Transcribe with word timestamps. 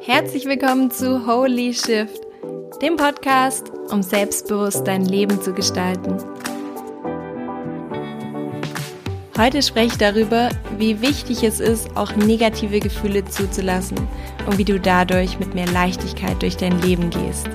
Herzlich 0.00 0.46
willkommen 0.46 0.90
zu 0.90 1.26
Holy 1.26 1.74
Shift, 1.74 2.20
dem 2.80 2.96
Podcast, 2.96 3.70
um 3.90 4.02
selbstbewusst 4.02 4.86
dein 4.86 5.04
Leben 5.04 5.40
zu 5.42 5.52
gestalten. 5.52 6.16
Heute 9.36 9.62
spreche 9.62 9.88
ich 9.88 9.98
darüber, 9.98 10.48
wie 10.78 11.02
wichtig 11.02 11.42
es 11.42 11.60
ist, 11.60 11.94
auch 11.96 12.16
negative 12.16 12.80
Gefühle 12.80 13.24
zuzulassen 13.26 13.98
und 14.46 14.56
wie 14.56 14.64
du 14.64 14.80
dadurch 14.80 15.38
mit 15.38 15.54
mehr 15.54 15.68
Leichtigkeit 15.68 16.40
durch 16.40 16.56
dein 16.56 16.80
Leben 16.80 17.10
gehst. 17.10 17.48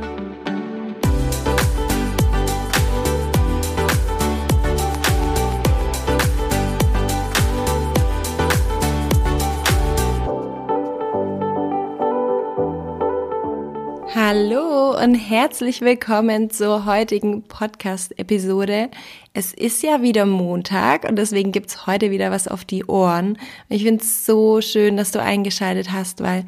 Herzlich 15.15 15.79
willkommen 15.81 16.49
zur 16.49 16.85
heutigen 16.85 17.43
Podcast-Episode. 17.43 18.89
Es 19.33 19.53
ist 19.53 19.81
ja 19.81 20.01
wieder 20.01 20.25
Montag 20.25 21.07
und 21.07 21.15
deswegen 21.15 21.53
gibt's 21.53 21.87
heute 21.87 22.11
wieder 22.11 22.31
was 22.31 22.47
auf 22.49 22.65
die 22.65 22.83
Ohren. 22.85 23.37
Ich 23.69 23.83
finde 23.83 24.03
es 24.03 24.25
so 24.25 24.59
schön, 24.59 24.97
dass 24.97 25.11
du 25.11 25.21
eingeschaltet 25.21 25.91
hast, 25.93 26.21
weil 26.21 26.45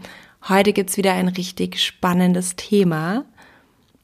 heute 0.49 0.73
gibt's 0.73 0.97
wieder 0.97 1.13
ein 1.13 1.29
richtig 1.29 1.81
spannendes 1.81 2.57
Thema. 2.57 3.23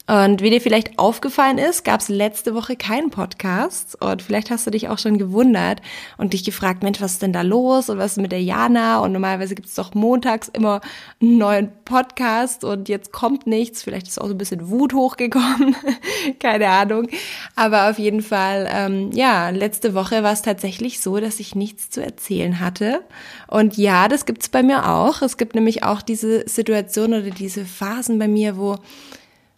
Und 0.06 0.42
wie 0.42 0.50
dir 0.50 0.60
vielleicht 0.60 0.98
aufgefallen 0.98 1.56
ist, 1.56 1.82
gab 1.82 2.00
es 2.00 2.10
letzte 2.10 2.54
Woche 2.54 2.76
keinen 2.76 3.08
Podcast. 3.08 3.96
Und 4.02 4.20
vielleicht 4.20 4.50
hast 4.50 4.66
du 4.66 4.70
dich 4.70 4.90
auch 4.90 4.98
schon 4.98 5.16
gewundert 5.16 5.80
und 6.18 6.34
dich 6.34 6.44
gefragt, 6.44 6.82
Mensch, 6.82 7.00
was 7.00 7.12
ist 7.12 7.22
denn 7.22 7.32
da 7.32 7.40
los? 7.40 7.88
Und 7.88 7.96
was 7.96 8.12
ist 8.12 8.18
mit 8.18 8.30
der 8.30 8.42
Jana? 8.42 8.98
Und 8.98 9.12
normalerweise 9.12 9.54
gibt 9.54 9.68
es 9.68 9.74
doch 9.74 9.94
montags 9.94 10.48
immer 10.48 10.82
einen 11.22 11.38
neuen 11.38 11.72
Podcast 11.86 12.64
und 12.64 12.90
jetzt 12.90 13.12
kommt 13.12 13.46
nichts. 13.46 13.82
Vielleicht 13.82 14.08
ist 14.08 14.20
auch 14.20 14.26
so 14.26 14.34
ein 14.34 14.38
bisschen 14.38 14.68
Wut 14.68 14.92
hochgekommen. 14.92 15.74
Keine 16.38 16.68
Ahnung. 16.68 17.08
Aber 17.56 17.88
auf 17.88 17.98
jeden 17.98 18.20
Fall, 18.20 18.68
ähm, 18.70 19.10
ja, 19.12 19.48
letzte 19.48 19.94
Woche 19.94 20.22
war 20.22 20.34
es 20.34 20.42
tatsächlich 20.42 21.00
so, 21.00 21.18
dass 21.18 21.40
ich 21.40 21.54
nichts 21.54 21.88
zu 21.88 22.04
erzählen 22.04 22.60
hatte. 22.60 23.00
Und 23.46 23.78
ja, 23.78 24.08
das 24.08 24.26
gibt's 24.26 24.50
bei 24.50 24.62
mir 24.62 24.86
auch. 24.90 25.22
Es 25.22 25.38
gibt 25.38 25.54
nämlich 25.54 25.82
auch 25.82 26.02
diese 26.02 26.46
Situation 26.46 27.14
oder 27.14 27.30
diese 27.30 27.64
Phasen 27.64 28.18
bei 28.18 28.28
mir, 28.28 28.58
wo 28.58 28.76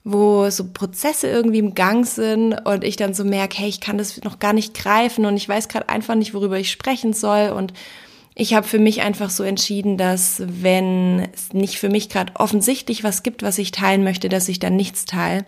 wo 0.09 0.49
so 0.51 0.69
Prozesse 0.73 1.27
irgendwie 1.27 1.59
im 1.59 1.75
Gang 1.75 2.07
sind 2.07 2.53
und 2.65 2.85
ich 2.85 2.95
dann 2.95 3.13
so 3.13 3.25
merke, 3.25 3.59
hey, 3.59 3.69
ich 3.69 3.81
kann 3.81 3.99
das 3.99 4.23
noch 4.23 4.39
gar 4.39 4.53
nicht 4.53 4.73
greifen 4.73 5.27
und 5.27 5.37
ich 5.37 5.49
weiß 5.49 5.67
gerade 5.67 5.89
einfach 5.89 6.15
nicht, 6.15 6.33
worüber 6.33 6.61
ich 6.61 6.71
sprechen 6.71 7.13
soll. 7.13 7.49
Und 7.49 7.73
ich 8.37 8.55
habe 8.55 8.69
für 8.69 8.79
mich 8.79 9.03
einfach 9.03 9.31
so 9.31 9.43
entschieden, 9.43 9.99
dass 9.99 10.41
wenn 10.47 11.27
es 11.35 11.53
nicht 11.53 11.81
für 11.81 11.89
mich 11.89 12.09
gerade 12.09 12.33
offensichtlich 12.37 13.03
was 13.03 13.25
gibt, 13.25 13.43
was 13.43 13.59
ich 13.59 13.73
teilen 13.73 14.05
möchte, 14.05 14.29
dass 14.29 14.49
ich 14.49 14.61
dann 14.61 14.77
nichts 14.77 15.07
teile, 15.07 15.45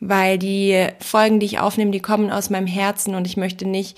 weil 0.00 0.38
die 0.38 0.88
Folgen, 0.98 1.38
die 1.38 1.46
ich 1.46 1.60
aufnehme, 1.60 1.92
die 1.92 2.02
kommen 2.02 2.32
aus 2.32 2.50
meinem 2.50 2.66
Herzen 2.66 3.14
und 3.14 3.28
ich 3.28 3.36
möchte 3.36 3.64
nicht 3.64 3.96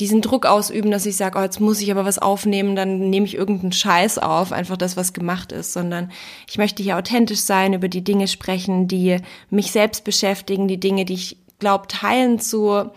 diesen 0.00 0.20
Druck 0.20 0.46
ausüben, 0.46 0.90
dass 0.90 1.06
ich 1.06 1.16
sage, 1.16 1.38
oh, 1.38 1.42
jetzt 1.42 1.60
muss 1.60 1.80
ich 1.80 1.90
aber 1.90 2.04
was 2.04 2.18
aufnehmen, 2.18 2.74
dann 2.74 3.10
nehme 3.10 3.26
ich 3.26 3.36
irgendeinen 3.36 3.72
Scheiß 3.72 4.18
auf, 4.18 4.52
einfach 4.52 4.76
das, 4.76 4.96
was 4.96 5.12
gemacht 5.12 5.52
ist, 5.52 5.72
sondern 5.72 6.10
ich 6.48 6.58
möchte 6.58 6.82
hier 6.82 6.96
authentisch 6.96 7.40
sein, 7.40 7.74
über 7.74 7.88
die 7.88 8.02
Dinge 8.02 8.28
sprechen, 8.28 8.88
die 8.88 9.18
mich 9.50 9.70
selbst 9.70 10.04
beschäftigen, 10.04 10.68
die 10.68 10.80
Dinge, 10.80 11.04
die 11.04 11.14
ich 11.14 11.36
glaube, 11.58 11.86
teilen 11.88 12.38
zu 12.38 12.90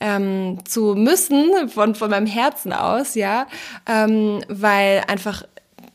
ähm, 0.00 0.58
zu 0.64 0.94
müssen 0.96 1.68
von 1.68 1.94
von 1.94 2.10
meinem 2.10 2.26
Herzen 2.26 2.72
aus, 2.72 3.14
ja, 3.14 3.46
ähm, 3.88 4.40
weil 4.48 5.02
einfach 5.08 5.44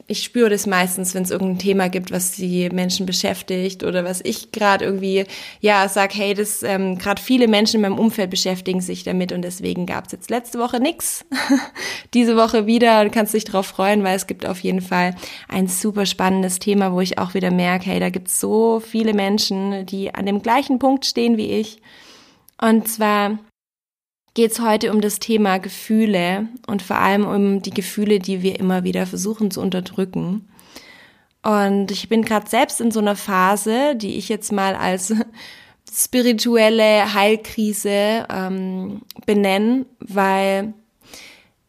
ich 0.09 0.23
spüre 0.23 0.49
das 0.49 0.65
meistens, 0.65 1.13
wenn 1.13 1.21
es 1.21 1.29
irgendein 1.29 1.59
Thema 1.59 1.87
gibt, 1.87 2.11
was 2.11 2.31
die 2.31 2.67
Menschen 2.69 3.05
beschäftigt 3.05 3.83
oder 3.83 4.03
was 4.03 4.21
ich 4.23 4.51
gerade 4.51 4.83
irgendwie, 4.83 5.25
ja, 5.61 5.87
sag, 5.87 6.15
hey, 6.15 6.33
das 6.33 6.63
ähm, 6.63 6.97
gerade 6.97 7.21
viele 7.21 7.47
Menschen 7.47 7.75
in 7.75 7.81
meinem 7.81 7.99
Umfeld 7.99 8.31
beschäftigen 8.31 8.81
sich 8.81 9.03
damit 9.03 9.31
und 9.31 9.43
deswegen 9.43 9.85
gab 9.85 10.07
es 10.07 10.11
jetzt 10.11 10.31
letzte 10.31 10.57
Woche 10.57 10.79
nix. 10.79 11.25
Diese 12.15 12.35
Woche 12.35 12.65
wieder, 12.65 13.03
du 13.05 13.11
kannst 13.11 13.35
dich 13.35 13.45
drauf 13.45 13.67
freuen, 13.67 14.03
weil 14.03 14.15
es 14.15 14.25
gibt 14.25 14.47
auf 14.47 14.59
jeden 14.61 14.81
Fall 14.81 15.15
ein 15.47 15.67
super 15.67 16.07
spannendes 16.07 16.57
Thema, 16.57 16.91
wo 16.91 17.01
ich 17.01 17.19
auch 17.19 17.35
wieder 17.35 17.51
merke, 17.51 17.85
hey, 17.85 17.99
da 17.99 18.09
gibt 18.09 18.29
es 18.29 18.39
so 18.39 18.79
viele 18.79 19.13
Menschen, 19.13 19.85
die 19.85 20.15
an 20.15 20.25
dem 20.25 20.41
gleichen 20.41 20.79
Punkt 20.79 21.05
stehen 21.05 21.37
wie 21.37 21.51
ich. 21.51 21.81
Und 22.59 22.87
zwar 22.87 23.37
geht 24.33 24.51
es 24.51 24.61
heute 24.61 24.91
um 24.91 25.01
das 25.01 25.19
Thema 25.19 25.57
Gefühle 25.57 26.47
und 26.67 26.81
vor 26.81 26.97
allem 26.97 27.25
um 27.25 27.61
die 27.61 27.71
Gefühle, 27.71 28.19
die 28.19 28.41
wir 28.41 28.59
immer 28.59 28.83
wieder 28.83 29.05
versuchen 29.05 29.51
zu 29.51 29.61
unterdrücken. 29.61 30.47
Und 31.41 31.91
ich 31.91 32.09
bin 32.09 32.23
gerade 32.23 32.49
selbst 32.49 32.81
in 32.81 32.91
so 32.91 32.99
einer 32.99 33.15
Phase, 33.15 33.95
die 33.95 34.17
ich 34.17 34.29
jetzt 34.29 34.51
mal 34.51 34.75
als 34.75 35.13
spirituelle 35.91 37.13
Heilkrise 37.13 38.27
ähm, 38.29 39.01
benennen, 39.25 39.85
weil 39.99 40.73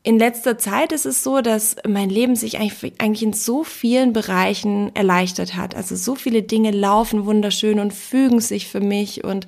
in 0.02 0.18
letzter 0.18 0.56
Zeit 0.56 0.92
ist 0.92 1.04
es 1.04 1.22
so, 1.22 1.42
dass 1.42 1.76
mein 1.86 2.08
Leben 2.08 2.34
sich 2.34 2.58
eigentlich, 2.58 3.22
in 3.22 3.32
so 3.34 3.64
vielen 3.64 4.12
Bereichen 4.12 4.94
erleichtert 4.96 5.56
hat. 5.56 5.74
Also 5.74 5.94
so 5.94 6.14
viele 6.14 6.42
Dinge 6.42 6.70
laufen 6.70 7.26
wunderschön 7.26 7.78
und 7.80 7.92
fügen 7.92 8.40
sich 8.40 8.66
für 8.66 8.80
mich 8.80 9.24
und 9.24 9.46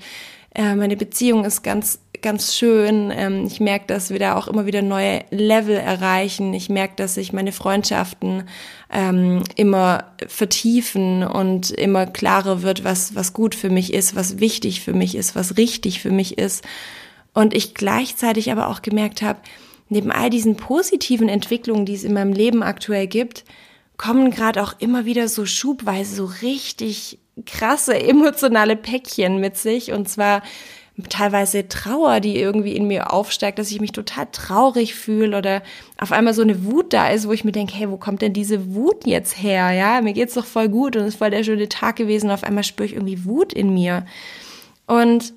äh, 0.54 0.74
meine 0.74 0.96
Beziehung 0.96 1.46
ist 1.46 1.62
ganz 1.62 2.00
ganz 2.22 2.54
schön. 2.54 3.12
Ähm, 3.14 3.46
ich 3.46 3.60
merke, 3.60 3.86
dass 3.86 4.10
wir 4.10 4.18
da 4.18 4.36
auch 4.36 4.48
immer 4.48 4.64
wieder 4.64 4.80
neue 4.80 5.24
Level 5.30 5.76
erreichen. 5.76 6.54
Ich 6.54 6.68
merke, 6.68 6.94
dass 6.96 7.14
sich 7.14 7.32
meine 7.32 7.52
Freundschaften 7.52 8.44
ähm, 8.90 9.42
immer 9.56 10.12
vertiefen 10.26 11.24
und 11.24 11.70
immer 11.70 12.06
klarer 12.06 12.62
wird, 12.62 12.84
was, 12.84 13.14
was 13.14 13.32
gut 13.32 13.54
für 13.54 13.70
mich 13.70 13.92
ist, 13.92 14.14
was 14.14 14.38
wichtig 14.40 14.80
für 14.80 14.94
mich 14.94 15.14
ist, 15.14 15.34
was 15.34 15.56
richtig 15.56 16.00
für 16.00 16.10
mich 16.10 16.38
ist. 16.38 16.64
Und 17.34 17.54
ich 17.54 17.74
gleichzeitig 17.74 18.52
aber 18.52 18.68
auch 18.68 18.82
gemerkt 18.82 19.22
habe, 19.22 19.40
neben 19.88 20.10
all 20.10 20.30
diesen 20.30 20.56
positiven 20.56 21.28
Entwicklungen, 21.28 21.84
die 21.84 21.94
es 21.94 22.04
in 22.04 22.14
meinem 22.14 22.32
Leben 22.32 22.62
aktuell 22.62 23.06
gibt, 23.06 23.44
kommen 23.98 24.30
gerade 24.30 24.62
auch 24.62 24.74
immer 24.78 25.04
wieder 25.04 25.28
so 25.28 25.46
schubweise 25.46 26.14
so 26.14 26.24
richtig 26.42 27.18
krasse 27.46 27.98
emotionale 27.98 28.76
Päckchen 28.76 29.38
mit 29.38 29.56
sich. 29.56 29.92
Und 29.92 30.08
zwar 30.08 30.42
teilweise 31.08 31.68
Trauer, 31.68 32.20
die 32.20 32.36
irgendwie 32.36 32.76
in 32.76 32.86
mir 32.86 33.12
aufsteigt, 33.12 33.58
dass 33.58 33.70
ich 33.70 33.80
mich 33.80 33.92
total 33.92 34.28
traurig 34.30 34.94
fühle 34.94 35.38
oder 35.38 35.62
auf 35.98 36.12
einmal 36.12 36.34
so 36.34 36.42
eine 36.42 36.64
Wut 36.64 36.92
da 36.92 37.08
ist, 37.08 37.26
wo 37.26 37.32
ich 37.32 37.44
mir 37.44 37.52
denke, 37.52 37.74
hey, 37.74 37.90
wo 37.90 37.96
kommt 37.96 38.20
denn 38.22 38.34
diese 38.34 38.74
Wut 38.74 39.06
jetzt 39.06 39.42
her? 39.42 39.70
Ja, 39.72 40.00
mir 40.02 40.12
geht's 40.12 40.34
doch 40.34 40.44
voll 40.44 40.68
gut 40.68 40.96
und 40.96 41.02
es 41.02 41.14
ist 41.14 41.18
voll 41.18 41.30
der 41.30 41.44
schöne 41.44 41.68
Tag 41.68 41.96
gewesen 41.96 42.30
auf 42.30 42.44
einmal 42.44 42.64
spüre 42.64 42.86
ich 42.86 42.94
irgendwie 42.94 43.24
Wut 43.24 43.52
in 43.52 43.72
mir. 43.72 44.04
Und 44.86 45.32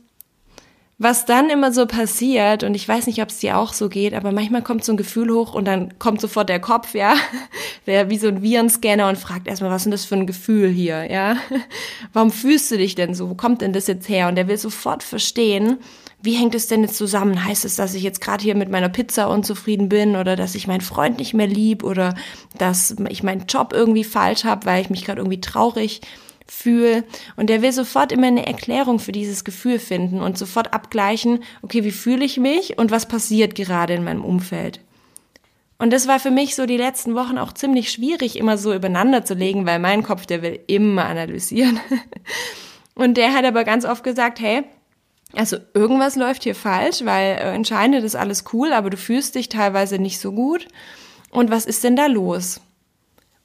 was 0.98 1.26
dann 1.26 1.50
immer 1.50 1.74
so 1.74 1.86
passiert, 1.86 2.64
und 2.64 2.74
ich 2.74 2.88
weiß 2.88 3.08
nicht, 3.08 3.22
ob 3.22 3.30
es 3.30 3.40
dir 3.40 3.58
auch 3.58 3.74
so 3.74 3.90
geht, 3.90 4.14
aber 4.14 4.32
manchmal 4.32 4.62
kommt 4.62 4.86
so 4.86 4.94
ein 4.94 4.98
Gefühl 4.98 5.34
hoch 5.34 5.54
und 5.54 5.66
dann 5.66 6.00
kommt 6.00 6.22
sofort 6.22 6.48
der 6.48 6.62
Kopf, 6.62 6.94
ja, 6.96 7.16
der 7.86 8.10
wie 8.10 8.18
so 8.18 8.28
ein 8.30 8.42
Virenscanner 8.42 9.10
und 9.10 9.18
fragt 9.18 9.48
erstmal, 9.48 9.72
was 9.72 9.82
ist 9.82 9.86
denn 9.86 9.92
das 9.92 10.06
für 10.06 10.16
ein 10.16 10.28
Gefühl 10.28 10.70
hier, 10.70 11.12
ja? 11.12 11.36
Warum 12.14 12.32
fühlst 12.32 12.72
du 12.72 12.78
dich 12.78 12.96
denn 12.96 13.14
so? 13.14 13.30
Wo 13.30 13.36
kommt 13.36 13.62
denn 13.62 13.74
das 13.74 13.88
jetzt 13.88 14.08
her? 14.08 14.30
Und 14.30 14.36
der 14.36 14.48
will 14.48 14.58
sofort 14.58 15.04
verstehen, 15.04 15.80
wie 16.22 16.34
hängt 16.34 16.56
es 16.56 16.68
denn 16.68 16.82
jetzt 16.82 16.98
zusammen? 16.98 17.44
Heißt 17.44 17.66
es, 17.66 17.76
dass 17.76 17.94
ich 17.94 18.02
jetzt 18.02 18.22
gerade 18.22 18.44
hier 18.44 18.56
mit 18.56 18.70
meiner 18.70 18.90
Pizza 18.90 19.30
unzufrieden 19.30 19.90
bin 19.90 20.16
oder 20.16 20.36
dass 20.36 20.56
ich 20.56 20.66
meinen 20.66 20.82
Freund 20.82 21.20
nicht 21.20 21.34
mehr 21.34 21.46
lieb 21.46 21.84
oder 21.84 22.16
dass 22.58 22.96
ich 23.10 23.22
meinen 23.22 23.46
Job 23.48 23.74
irgendwie 23.74 24.06
falsch 24.06 24.46
habe, 24.46 24.66
weil 24.66 24.82
ich 24.82 24.90
mich 24.90 25.06
gerade 25.06 25.20
irgendwie 25.20 25.42
traurig 25.42 26.02
fühle. 26.48 27.04
Und 27.36 27.50
der 27.50 27.62
will 27.62 27.72
sofort 27.72 28.12
immer 28.12 28.28
eine 28.28 28.46
Erklärung 28.46 29.00
für 29.00 29.12
dieses 29.12 29.44
Gefühl 29.44 29.80
finden 29.80 30.22
und 30.22 30.38
sofort 30.38 30.74
abgleichen, 30.74 31.44
okay, 31.62 31.84
wie 31.84 31.92
fühle 31.92 32.26
ich 32.26 32.38
mich 32.38 32.78
und 32.78 32.92
was 32.92 33.08
passiert 33.08 33.56
gerade 33.56 33.94
in 33.94 34.04
meinem 34.04 34.24
Umfeld. 34.24 34.80
Und 35.78 35.92
das 35.92 36.08
war 36.08 36.20
für 36.20 36.32
mich 36.32 36.56
so 36.56 36.66
die 36.66 36.78
letzten 36.78 37.16
Wochen 37.16 37.38
auch 37.38 37.54
ziemlich 37.54 37.92
schwierig, 37.92 38.38
immer 38.38 38.58
so 38.58 38.74
übereinander 38.74 39.26
zu 39.26 39.34
legen, 39.34 39.66
weil 39.66 39.80
mein 39.80 40.04
Kopf, 40.04 40.26
der 40.26 40.42
will 40.42 40.60
immer 40.68 41.06
analysieren. 41.06 41.80
Und 42.96 43.18
der 43.18 43.34
hat 43.34 43.44
aber 43.44 43.66
ganz 43.66 43.84
oft 43.84 44.04
gesagt, 44.04 44.40
hey, 44.40 44.64
also 45.34 45.58
irgendwas 45.74 46.16
läuft 46.16 46.44
hier 46.44 46.56
falsch, 46.56 47.04
weil 47.04 47.36
äh, 47.36 47.54
anscheinend 47.54 48.06
ist 48.06 48.16
alles 48.16 48.46
cool, 48.54 48.72
aber 48.72 48.90
du 48.90 48.96
fühlst 48.96 49.36
dich 49.36 49.50
teilweise 49.50 50.00
nicht 50.00 50.20
so 50.20 50.32
gut. 50.32 50.68
Und 51.30 51.52
was 51.52 51.66
ist 51.66 51.84
denn 51.84 51.98
da 51.98 52.06
los? 52.06 52.62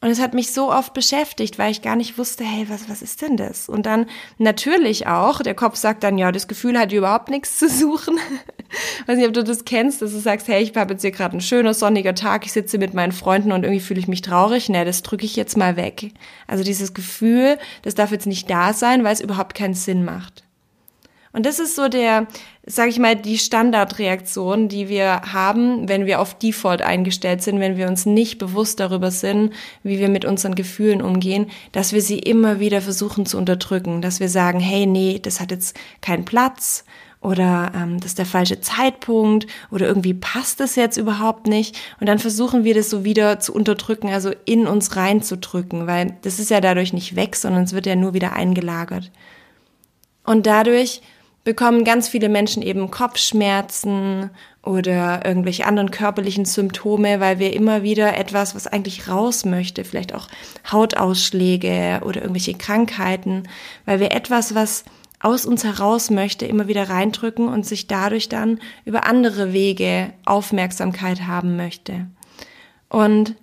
Und 0.02 0.08
es 0.08 0.20
hat 0.20 0.32
mich 0.32 0.52
so 0.52 0.72
oft 0.72 0.94
beschäftigt, 0.94 1.58
weil 1.58 1.70
ich 1.70 1.82
gar 1.82 1.94
nicht 1.94 2.16
wusste, 2.16 2.42
hey, 2.42 2.66
was, 2.70 2.88
was 2.88 3.02
ist 3.02 3.20
denn 3.20 3.36
das? 3.36 3.68
Und 3.68 3.84
dann 3.84 4.06
natürlich 4.38 5.06
auch, 5.06 5.42
der 5.42 5.54
Kopf 5.54 5.76
sagt 5.76 6.02
dann, 6.02 6.16
ja, 6.16 6.32
das 6.32 6.48
Gefühl 6.48 6.78
hat 6.78 6.90
überhaupt 6.90 7.28
nichts 7.28 7.58
zu 7.58 7.68
suchen. 7.68 8.18
Weiß 9.06 9.18
nicht, 9.18 9.28
ob 9.28 9.34
du 9.34 9.44
das 9.44 9.66
kennst, 9.66 10.00
dass 10.00 10.12
du 10.12 10.18
sagst, 10.18 10.48
hey, 10.48 10.62
ich 10.62 10.74
habe 10.74 10.94
jetzt 10.94 11.02
hier 11.02 11.10
gerade 11.10 11.32
einen 11.32 11.42
schönen 11.42 11.74
sonniger 11.74 12.14
Tag, 12.14 12.46
ich 12.46 12.52
sitze 12.52 12.78
mit 12.78 12.94
meinen 12.94 13.12
Freunden 13.12 13.52
und 13.52 13.62
irgendwie 13.62 13.80
fühle 13.80 14.00
ich 14.00 14.08
mich 14.08 14.22
traurig. 14.22 14.70
Nee, 14.70 14.86
das 14.86 15.02
drücke 15.02 15.26
ich 15.26 15.36
jetzt 15.36 15.58
mal 15.58 15.76
weg. 15.76 16.12
Also 16.46 16.64
dieses 16.64 16.94
Gefühl, 16.94 17.58
das 17.82 17.94
darf 17.94 18.10
jetzt 18.10 18.26
nicht 18.26 18.48
da 18.48 18.72
sein, 18.72 19.04
weil 19.04 19.12
es 19.12 19.20
überhaupt 19.20 19.54
keinen 19.54 19.74
Sinn 19.74 20.04
macht. 20.06 20.44
Und 21.32 21.46
das 21.46 21.60
ist 21.60 21.76
so 21.76 21.88
der, 21.88 22.26
sag 22.66 22.88
ich 22.88 22.98
mal, 22.98 23.14
die 23.14 23.38
Standardreaktion, 23.38 24.68
die 24.68 24.88
wir 24.88 25.22
haben, 25.32 25.88
wenn 25.88 26.04
wir 26.04 26.20
auf 26.20 26.36
Default 26.36 26.82
eingestellt 26.82 27.42
sind, 27.42 27.60
wenn 27.60 27.76
wir 27.76 27.86
uns 27.86 28.04
nicht 28.04 28.38
bewusst 28.38 28.80
darüber 28.80 29.12
sind, 29.12 29.52
wie 29.84 30.00
wir 30.00 30.08
mit 30.08 30.24
unseren 30.24 30.56
Gefühlen 30.56 31.00
umgehen, 31.00 31.50
dass 31.70 31.92
wir 31.92 32.02
sie 32.02 32.18
immer 32.18 32.58
wieder 32.58 32.80
versuchen 32.80 33.26
zu 33.26 33.38
unterdrücken, 33.38 34.02
dass 34.02 34.18
wir 34.18 34.28
sagen, 34.28 34.58
hey, 34.58 34.86
nee, 34.86 35.20
das 35.22 35.40
hat 35.40 35.52
jetzt 35.52 35.78
keinen 36.00 36.24
Platz 36.24 36.84
oder 37.20 37.70
ähm, 37.76 38.00
das 38.00 38.12
ist 38.12 38.18
der 38.18 38.26
falsche 38.26 38.60
Zeitpunkt 38.60 39.46
oder 39.70 39.86
irgendwie 39.86 40.14
passt 40.14 40.58
das 40.58 40.74
jetzt 40.74 40.96
überhaupt 40.96 41.46
nicht. 41.46 41.78
Und 42.00 42.08
dann 42.08 42.18
versuchen 42.18 42.64
wir 42.64 42.74
das 42.74 42.90
so 42.90 43.04
wieder 43.04 43.38
zu 43.38 43.54
unterdrücken, 43.54 44.08
also 44.08 44.32
in 44.46 44.66
uns 44.66 44.96
reinzudrücken, 44.96 45.86
weil 45.86 46.16
das 46.22 46.40
ist 46.40 46.50
ja 46.50 46.60
dadurch 46.60 46.92
nicht 46.92 47.14
weg, 47.14 47.36
sondern 47.36 47.64
es 47.64 47.72
wird 47.72 47.86
ja 47.86 47.94
nur 47.94 48.14
wieder 48.14 48.32
eingelagert. 48.32 49.12
Und 50.24 50.46
dadurch 50.46 51.02
bekommen 51.44 51.84
ganz 51.84 52.08
viele 52.08 52.28
Menschen 52.28 52.62
eben 52.62 52.90
Kopfschmerzen 52.90 54.30
oder 54.62 55.24
irgendwelche 55.24 55.66
anderen 55.66 55.90
körperlichen 55.90 56.44
Symptome, 56.44 57.18
weil 57.20 57.38
wir 57.38 57.54
immer 57.54 57.82
wieder 57.82 58.16
etwas, 58.16 58.54
was 58.54 58.66
eigentlich 58.66 59.08
raus 59.08 59.44
möchte, 59.44 59.84
vielleicht 59.84 60.14
auch 60.14 60.28
Hautausschläge 60.70 62.02
oder 62.04 62.20
irgendwelche 62.20 62.54
Krankheiten, 62.54 63.44
weil 63.86 64.00
wir 64.00 64.12
etwas, 64.12 64.54
was 64.54 64.84
aus 65.18 65.44
uns 65.46 65.64
heraus 65.64 66.10
möchte, 66.10 66.46
immer 66.46 66.66
wieder 66.66 66.88
reindrücken 66.88 67.48
und 67.48 67.66
sich 67.66 67.86
dadurch 67.86 68.28
dann 68.28 68.58
über 68.84 69.06
andere 69.06 69.52
Wege 69.52 70.12
Aufmerksamkeit 70.24 71.26
haben 71.26 71.56
möchte. 71.56 72.06
Und 72.88 73.36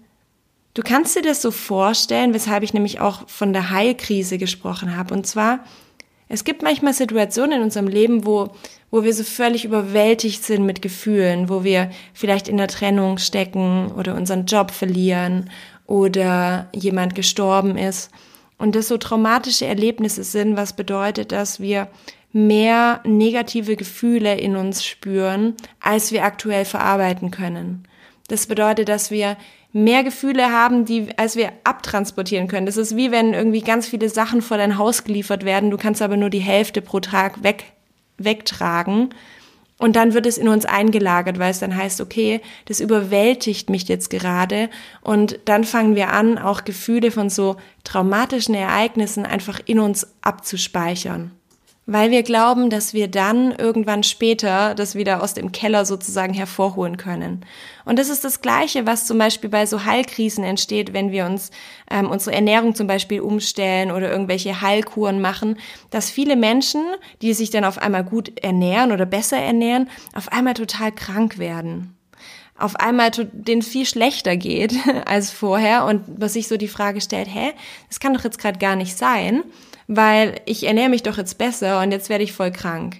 du 0.73 0.81
kannst 0.83 1.15
dir 1.15 1.21
das 1.21 1.41
so 1.41 1.51
vorstellen, 1.51 2.33
weshalb 2.33 2.63
ich 2.63 2.73
nämlich 2.73 2.99
auch 2.99 3.27
von 3.29 3.53
der 3.53 3.69
Heilkrise 3.69 4.37
gesprochen 4.39 4.97
habe. 4.97 5.13
Und 5.13 5.25
zwar, 5.27 5.59
es 6.29 6.43
gibt 6.43 6.61
manchmal 6.61 6.93
Situationen 6.93 7.59
in 7.59 7.63
unserem 7.63 7.87
Leben, 7.87 8.25
wo, 8.25 8.49
wo 8.91 9.03
wir 9.03 9.13
so 9.13 9.23
völlig 9.23 9.65
überwältigt 9.65 10.43
sind 10.43 10.65
mit 10.65 10.81
Gefühlen, 10.81 11.49
wo 11.49 11.63
wir 11.63 11.89
vielleicht 12.13 12.47
in 12.47 12.57
der 12.57 12.67
Trennung 12.67 13.17
stecken 13.17 13.91
oder 13.97 14.15
unseren 14.15 14.45
Job 14.45 14.71
verlieren 14.71 15.49
oder 15.85 16.67
jemand 16.73 17.15
gestorben 17.15 17.77
ist 17.77 18.11
und 18.57 18.75
das 18.75 18.87
so 18.87 18.97
traumatische 18.97 19.65
Erlebnisse 19.65 20.23
sind, 20.23 20.57
was 20.57 20.75
bedeutet, 20.75 21.31
dass 21.31 21.59
wir 21.59 21.87
mehr 22.33 23.01
negative 23.05 23.75
Gefühle 23.75 24.37
in 24.37 24.55
uns 24.55 24.83
spüren, 24.85 25.55
als 25.79 26.11
wir 26.11 26.23
aktuell 26.23 26.65
verarbeiten 26.65 27.31
können. 27.31 27.87
Das 28.27 28.47
bedeutet, 28.47 28.89
dass 28.89 29.11
wir 29.11 29.37
mehr 29.73 30.03
Gefühle 30.03 30.51
haben, 30.51 30.85
die, 30.85 31.09
als 31.17 31.35
wir 31.35 31.51
abtransportieren 31.63 32.47
können. 32.47 32.65
Das 32.65 32.77
ist 32.77 32.95
wie 32.95 33.11
wenn 33.11 33.33
irgendwie 33.33 33.61
ganz 33.61 33.87
viele 33.87 34.09
Sachen 34.09 34.41
vor 34.41 34.57
dein 34.57 34.77
Haus 34.77 35.03
geliefert 35.03 35.45
werden. 35.45 35.71
Du 35.71 35.77
kannst 35.77 36.01
aber 36.01 36.17
nur 36.17 36.29
die 36.29 36.39
Hälfte 36.39 36.81
pro 36.81 36.99
Tag 36.99 37.43
weg, 37.43 37.65
wegtragen. 38.17 39.09
Und 39.79 39.95
dann 39.95 40.15
wird 40.15 40.25
es 40.25 40.39
in 40.39 40.47
uns 40.47 40.65
eingelagert, 40.65 41.37
weil 41.37 41.51
es 41.51 41.59
dann 41.59 41.75
heißt, 41.75 42.01
okay, 42.01 42.41
das 42.65 42.79
überwältigt 42.79 43.69
mich 43.69 43.87
jetzt 43.87 44.09
gerade. 44.09 44.69
Und 45.01 45.39
dann 45.45 45.63
fangen 45.63 45.95
wir 45.95 46.11
an, 46.11 46.39
auch 46.39 46.63
Gefühle 46.63 47.11
von 47.11 47.29
so 47.29 47.57
traumatischen 47.83 48.55
Ereignissen 48.55 49.25
einfach 49.25 49.59
in 49.65 49.79
uns 49.79 50.07
abzuspeichern 50.21 51.31
weil 51.89 52.11
wir 52.11 52.21
glauben, 52.21 52.69
dass 52.69 52.93
wir 52.93 53.07
dann 53.07 53.53
irgendwann 53.53 54.03
später 54.03 54.75
das 54.75 54.93
wieder 54.93 55.23
aus 55.23 55.33
dem 55.33 55.53
Keller 55.53 55.85
sozusagen 55.85 56.33
hervorholen 56.33 56.97
können. 56.97 57.45
Und 57.85 57.97
das 57.97 58.09
ist 58.09 58.25
das 58.25 58.41
Gleiche, 58.41 58.85
was 58.85 59.07
zum 59.07 59.17
Beispiel 59.17 59.49
bei 59.49 59.65
so 59.65 59.85
Heilkrisen 59.85 60.43
entsteht, 60.43 60.93
wenn 60.93 61.11
wir 61.11 61.25
uns 61.25 61.49
ähm, 61.89 62.11
unsere 62.11 62.35
Ernährung 62.35 62.75
zum 62.75 62.87
Beispiel 62.87 63.21
umstellen 63.21 63.91
oder 63.91 64.11
irgendwelche 64.11 64.61
Heilkuren 64.61 65.21
machen, 65.21 65.57
dass 65.89 66.11
viele 66.11 66.35
Menschen, 66.35 66.83
die 67.21 67.33
sich 67.33 67.51
dann 67.51 67.63
auf 67.63 67.77
einmal 67.77 68.03
gut 68.03 68.37
ernähren 68.37 68.91
oder 68.91 69.05
besser 69.05 69.37
ernähren, 69.37 69.89
auf 70.13 70.29
einmal 70.29 70.55
total 70.55 70.91
krank 70.91 71.37
werden. 71.37 71.95
Auf 72.59 72.75
einmal 72.75 73.11
denen 73.11 73.61
viel 73.61 73.85
schlechter 73.85 74.35
geht 74.35 74.73
als 75.05 75.31
vorher. 75.31 75.85
Und 75.85 76.03
was 76.07 76.33
sich 76.33 76.49
so 76.49 76.57
die 76.57 76.67
Frage 76.67 76.99
stellt, 76.99 77.33
hä, 77.33 77.53
das 77.87 78.01
kann 78.01 78.13
doch 78.13 78.25
jetzt 78.25 78.39
gerade 78.39 78.59
gar 78.59 78.75
nicht 78.75 78.97
sein 78.97 79.43
weil 79.87 80.41
ich 80.45 80.65
ernähre 80.65 80.89
mich 80.89 81.03
doch 81.03 81.17
jetzt 81.17 81.37
besser 81.37 81.81
und 81.81 81.91
jetzt 81.91 82.09
werde 82.09 82.23
ich 82.23 82.33
voll 82.33 82.51
krank. 82.51 82.97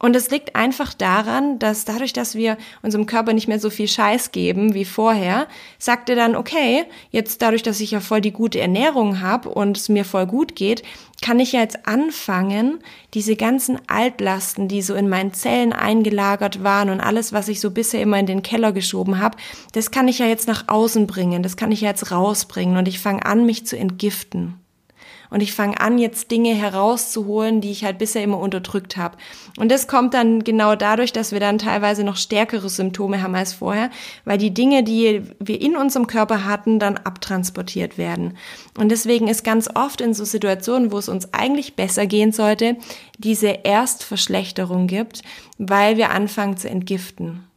Und 0.00 0.14
es 0.14 0.30
liegt 0.30 0.54
einfach 0.54 0.94
daran, 0.94 1.58
dass 1.58 1.84
dadurch, 1.84 2.12
dass 2.12 2.36
wir 2.36 2.56
unserem 2.82 3.06
Körper 3.06 3.32
nicht 3.32 3.48
mehr 3.48 3.58
so 3.58 3.68
viel 3.68 3.88
Scheiß 3.88 4.30
geben 4.30 4.72
wie 4.72 4.84
vorher, 4.84 5.48
sagt 5.76 6.08
er 6.08 6.14
dann, 6.14 6.36
okay, 6.36 6.84
jetzt 7.10 7.42
dadurch, 7.42 7.64
dass 7.64 7.80
ich 7.80 7.90
ja 7.90 7.98
voll 7.98 8.20
die 8.20 8.30
gute 8.30 8.60
Ernährung 8.60 9.20
habe 9.20 9.48
und 9.48 9.76
es 9.76 9.88
mir 9.88 10.04
voll 10.04 10.26
gut 10.26 10.54
geht, 10.54 10.84
kann 11.20 11.40
ich 11.40 11.50
ja 11.50 11.60
jetzt 11.60 11.88
anfangen, 11.88 12.78
diese 13.14 13.34
ganzen 13.34 13.76
Altlasten, 13.88 14.68
die 14.68 14.82
so 14.82 14.94
in 14.94 15.08
meinen 15.08 15.34
Zellen 15.34 15.72
eingelagert 15.72 16.62
waren 16.62 16.90
und 16.90 17.00
alles, 17.00 17.32
was 17.32 17.48
ich 17.48 17.58
so 17.58 17.72
bisher 17.72 18.00
immer 18.00 18.20
in 18.20 18.26
den 18.26 18.44
Keller 18.44 18.70
geschoben 18.70 19.18
habe, 19.18 19.36
das 19.72 19.90
kann 19.90 20.06
ich 20.06 20.20
ja 20.20 20.26
jetzt 20.26 20.46
nach 20.46 20.68
außen 20.68 21.08
bringen, 21.08 21.42
das 21.42 21.56
kann 21.56 21.72
ich 21.72 21.80
ja 21.80 21.88
jetzt 21.88 22.12
rausbringen 22.12 22.76
und 22.76 22.86
ich 22.86 23.00
fange 23.00 23.26
an, 23.26 23.46
mich 23.46 23.66
zu 23.66 23.76
entgiften 23.76 24.60
und 25.30 25.42
ich 25.42 25.52
fange 25.52 25.80
an, 25.80 25.98
jetzt 25.98 26.30
Dinge 26.30 26.54
herauszuholen, 26.54 27.60
die 27.60 27.70
ich 27.70 27.84
halt 27.84 27.98
bisher 27.98 28.22
immer 28.22 28.38
unterdrückt 28.38 28.96
habe. 28.96 29.16
Und 29.58 29.70
das 29.70 29.88
kommt 29.88 30.14
dann 30.14 30.44
genau 30.44 30.74
dadurch, 30.74 31.12
dass 31.12 31.32
wir 31.32 31.40
dann 31.40 31.58
teilweise 31.58 32.04
noch 32.04 32.16
stärkere 32.16 32.68
Symptome 32.68 33.22
haben 33.22 33.34
als 33.34 33.52
vorher, 33.52 33.90
weil 34.24 34.38
die 34.38 34.54
Dinge, 34.54 34.82
die 34.82 35.22
wir 35.38 35.60
in 35.60 35.76
unserem 35.76 36.06
Körper 36.06 36.44
hatten, 36.44 36.78
dann 36.78 36.96
abtransportiert 36.96 37.98
werden. 37.98 38.36
Und 38.78 38.90
deswegen 38.90 39.28
ist 39.28 39.44
ganz 39.44 39.68
oft 39.74 40.00
in 40.00 40.14
so 40.14 40.24
Situationen, 40.24 40.92
wo 40.92 40.98
es 40.98 41.08
uns 41.08 41.32
eigentlich 41.32 41.74
besser 41.76 42.06
gehen 42.06 42.32
sollte, 42.32 42.76
diese 43.18 43.48
Erstverschlechterung 43.48 44.86
gibt, 44.86 45.22
weil 45.58 45.96
wir 45.96 46.10
anfangen 46.10 46.56
zu 46.56 46.68
entgiften. 46.68 47.47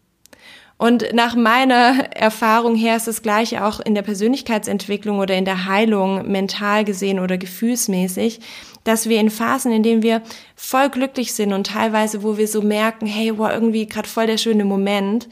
Und 0.81 1.13
nach 1.13 1.35
meiner 1.35 2.07
Erfahrung 2.15 2.73
her 2.75 2.95
ist 2.95 3.05
das 3.07 3.21
gleiche 3.21 3.63
auch 3.65 3.81
in 3.81 3.93
der 3.93 4.01
Persönlichkeitsentwicklung 4.01 5.19
oder 5.19 5.35
in 5.35 5.45
der 5.45 5.65
Heilung 5.65 6.31
mental 6.31 6.85
gesehen 6.85 7.19
oder 7.19 7.37
gefühlsmäßig, 7.37 8.39
dass 8.83 9.07
wir 9.07 9.19
in 9.19 9.29
Phasen, 9.29 9.71
in 9.71 9.83
denen 9.83 10.01
wir 10.01 10.23
voll 10.55 10.89
glücklich 10.89 11.33
sind 11.33 11.53
und 11.53 11.67
teilweise, 11.67 12.23
wo 12.23 12.39
wir 12.39 12.47
so 12.47 12.63
merken, 12.63 13.05
hey, 13.05 13.37
wow, 13.37 13.51
irgendwie 13.53 13.85
gerade 13.85 14.09
voll 14.09 14.25
der 14.25 14.39
schöne 14.39 14.65
Moment, 14.65 15.29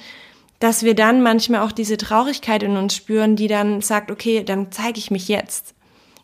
dass 0.59 0.83
wir 0.83 0.93
dann 0.93 1.23
manchmal 1.23 1.61
auch 1.61 1.71
diese 1.71 1.97
Traurigkeit 1.97 2.61
in 2.61 2.77
uns 2.77 2.95
spüren, 2.95 3.35
die 3.35 3.47
dann 3.47 3.81
sagt, 3.81 4.11
okay, 4.11 4.43
dann 4.43 4.71
zeige 4.71 4.99
ich 4.99 5.09
mich 5.09 5.29
jetzt. 5.29 5.73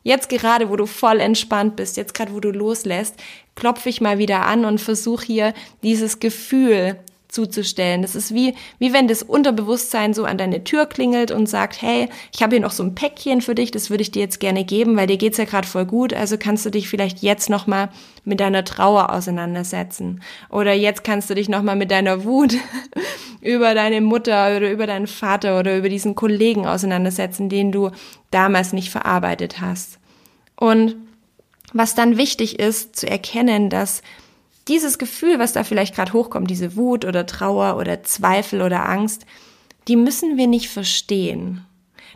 Jetzt 0.04 0.30
gerade, 0.30 0.69
wo 0.69 0.75
du 0.75 0.86
voll 0.86 1.19
entspannt 1.19 1.77
bist, 1.77 1.98
jetzt 1.98 2.13
gerade, 2.13 2.31
wo 2.31 2.39
du 2.39 2.51
loslässt, 2.51 3.16
klopfe 3.56 3.89
ich 3.89 4.01
mal 4.01 4.19
wieder 4.19 4.45
an 4.45 4.66
und 4.66 4.80
versuche 4.80 5.25
hier 5.25 5.54
dieses 5.81 6.19
Gefühl 6.19 7.00
zuzustellen. 7.35 8.01
Das 8.01 8.15
ist 8.15 8.33
wie, 8.33 8.55
wie 8.79 8.93
wenn 8.93 9.07
das 9.07 9.21
Unterbewusstsein 9.21 10.13
so 10.13 10.23
an 10.23 10.37
deine 10.37 10.63
Tür 10.63 10.85
klingelt 10.85 11.31
und 11.31 11.47
sagt, 11.47 11.81
hey, 11.81 12.09
ich 12.33 12.41
habe 12.41 12.55
hier 12.55 12.61
noch 12.61 12.71
so 12.71 12.81
ein 12.81 12.95
Päckchen 12.95 13.41
für 13.41 13.53
dich, 13.53 13.71
das 13.71 13.89
würde 13.89 14.01
ich 14.01 14.12
dir 14.12 14.21
jetzt 14.21 14.39
gerne 14.39 14.63
geben, 14.63 14.95
weil 14.95 15.05
dir 15.05 15.17
geht's 15.17 15.38
ja 15.38 15.43
gerade 15.43 15.67
voll 15.67 15.86
gut, 15.86 16.13
also 16.13 16.38
kannst 16.39 16.65
du 16.65 16.71
dich 16.71 16.88
vielleicht 16.88 17.21
jetzt 17.21 17.50
nochmal 17.50 17.89
mit 18.24 18.39
deiner 18.39 18.63
Trauer 18.63 19.12
auseinandersetzen. 19.12 20.21
Oder 20.50 20.74
jetzt 20.74 21.03
kannst 21.03 21.29
du 21.29 21.36
dich 21.36 21.50
nochmal 21.50 21.75
mit 21.75 21.91
deiner 21.91 22.24
Wut 22.24 22.55
über 23.41 23.75
deine 23.75 24.00
Mutter 24.00 24.55
oder 24.55 24.71
über 24.71 24.88
deinen 24.88 25.07
Vater 25.07 25.60
oder 25.60 25.77
über 25.77 25.89
diesen 25.89 26.15
Kollegen 26.15 26.65
auseinandersetzen, 26.65 27.50
den 27.50 27.71
du 27.71 27.91
damals 28.31 28.71
nicht 28.71 28.89
verarbeitet 28.89 29.60
hast. 29.60 30.00
Und 30.55 30.95
was 31.74 31.95
dann 31.95 32.17
wichtig 32.17 32.60
ist, 32.60 32.95
zu 32.95 33.10
erkennen, 33.10 33.69
dass 33.69 34.01
dieses 34.67 34.98
Gefühl, 34.98 35.39
was 35.39 35.53
da 35.53 35.63
vielleicht 35.63 35.95
gerade 35.95 36.13
hochkommt, 36.13 36.50
diese 36.50 36.75
Wut 36.75 37.05
oder 37.05 37.25
Trauer 37.25 37.77
oder 37.77 38.03
Zweifel 38.03 38.62
oder 38.62 38.88
Angst, 38.89 39.25
die 39.88 39.95
müssen 39.95 40.38
wir 40.38 40.48
nicht 40.48 40.69
verstehen. 40.69 41.65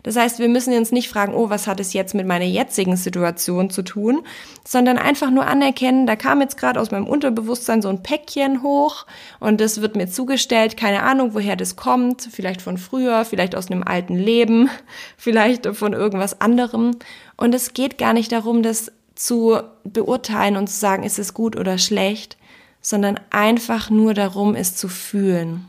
Das 0.02 0.16
heißt, 0.16 0.38
wir 0.38 0.48
müssen 0.48 0.72
uns 0.74 0.92
nicht 0.92 1.08
fragen, 1.08 1.34
oh, 1.34 1.50
was 1.50 1.66
hat 1.66 1.78
es 1.78 1.92
jetzt 1.92 2.14
mit 2.14 2.26
meiner 2.26 2.44
jetzigen 2.44 2.96
Situation 2.96 3.70
zu 3.70 3.82
tun, 3.82 4.22
sondern 4.66 4.98
einfach 4.98 5.30
nur 5.30 5.46
anerkennen, 5.46 6.06
da 6.06 6.16
kam 6.16 6.40
jetzt 6.40 6.56
gerade 6.56 6.80
aus 6.80 6.90
meinem 6.90 7.06
Unterbewusstsein 7.06 7.82
so 7.82 7.88
ein 7.88 8.02
Päckchen 8.02 8.62
hoch 8.62 9.06
und 9.40 9.60
das 9.60 9.82
wird 9.82 9.96
mir 9.96 10.08
zugestellt, 10.08 10.76
keine 10.76 11.02
Ahnung, 11.02 11.34
woher 11.34 11.56
das 11.56 11.76
kommt, 11.76 12.22
vielleicht 12.30 12.62
von 12.62 12.78
früher, 12.78 13.24
vielleicht 13.24 13.54
aus 13.54 13.70
einem 13.70 13.82
alten 13.82 14.16
Leben, 14.16 14.70
vielleicht 15.16 15.66
von 15.66 15.92
irgendwas 15.92 16.40
anderem. 16.40 16.96
Und 17.36 17.54
es 17.54 17.74
geht 17.74 17.98
gar 17.98 18.12
nicht 18.12 18.32
darum, 18.32 18.62
das 18.62 18.92
zu 19.14 19.58
beurteilen 19.84 20.56
und 20.56 20.68
zu 20.68 20.78
sagen, 20.78 21.02
ist 21.02 21.18
es 21.18 21.34
gut 21.34 21.56
oder 21.56 21.76
schlecht, 21.76 22.38
sondern 22.80 23.20
einfach 23.30 23.90
nur 23.90 24.14
darum, 24.14 24.54
es 24.54 24.76
zu 24.76 24.88
fühlen. 24.88 25.66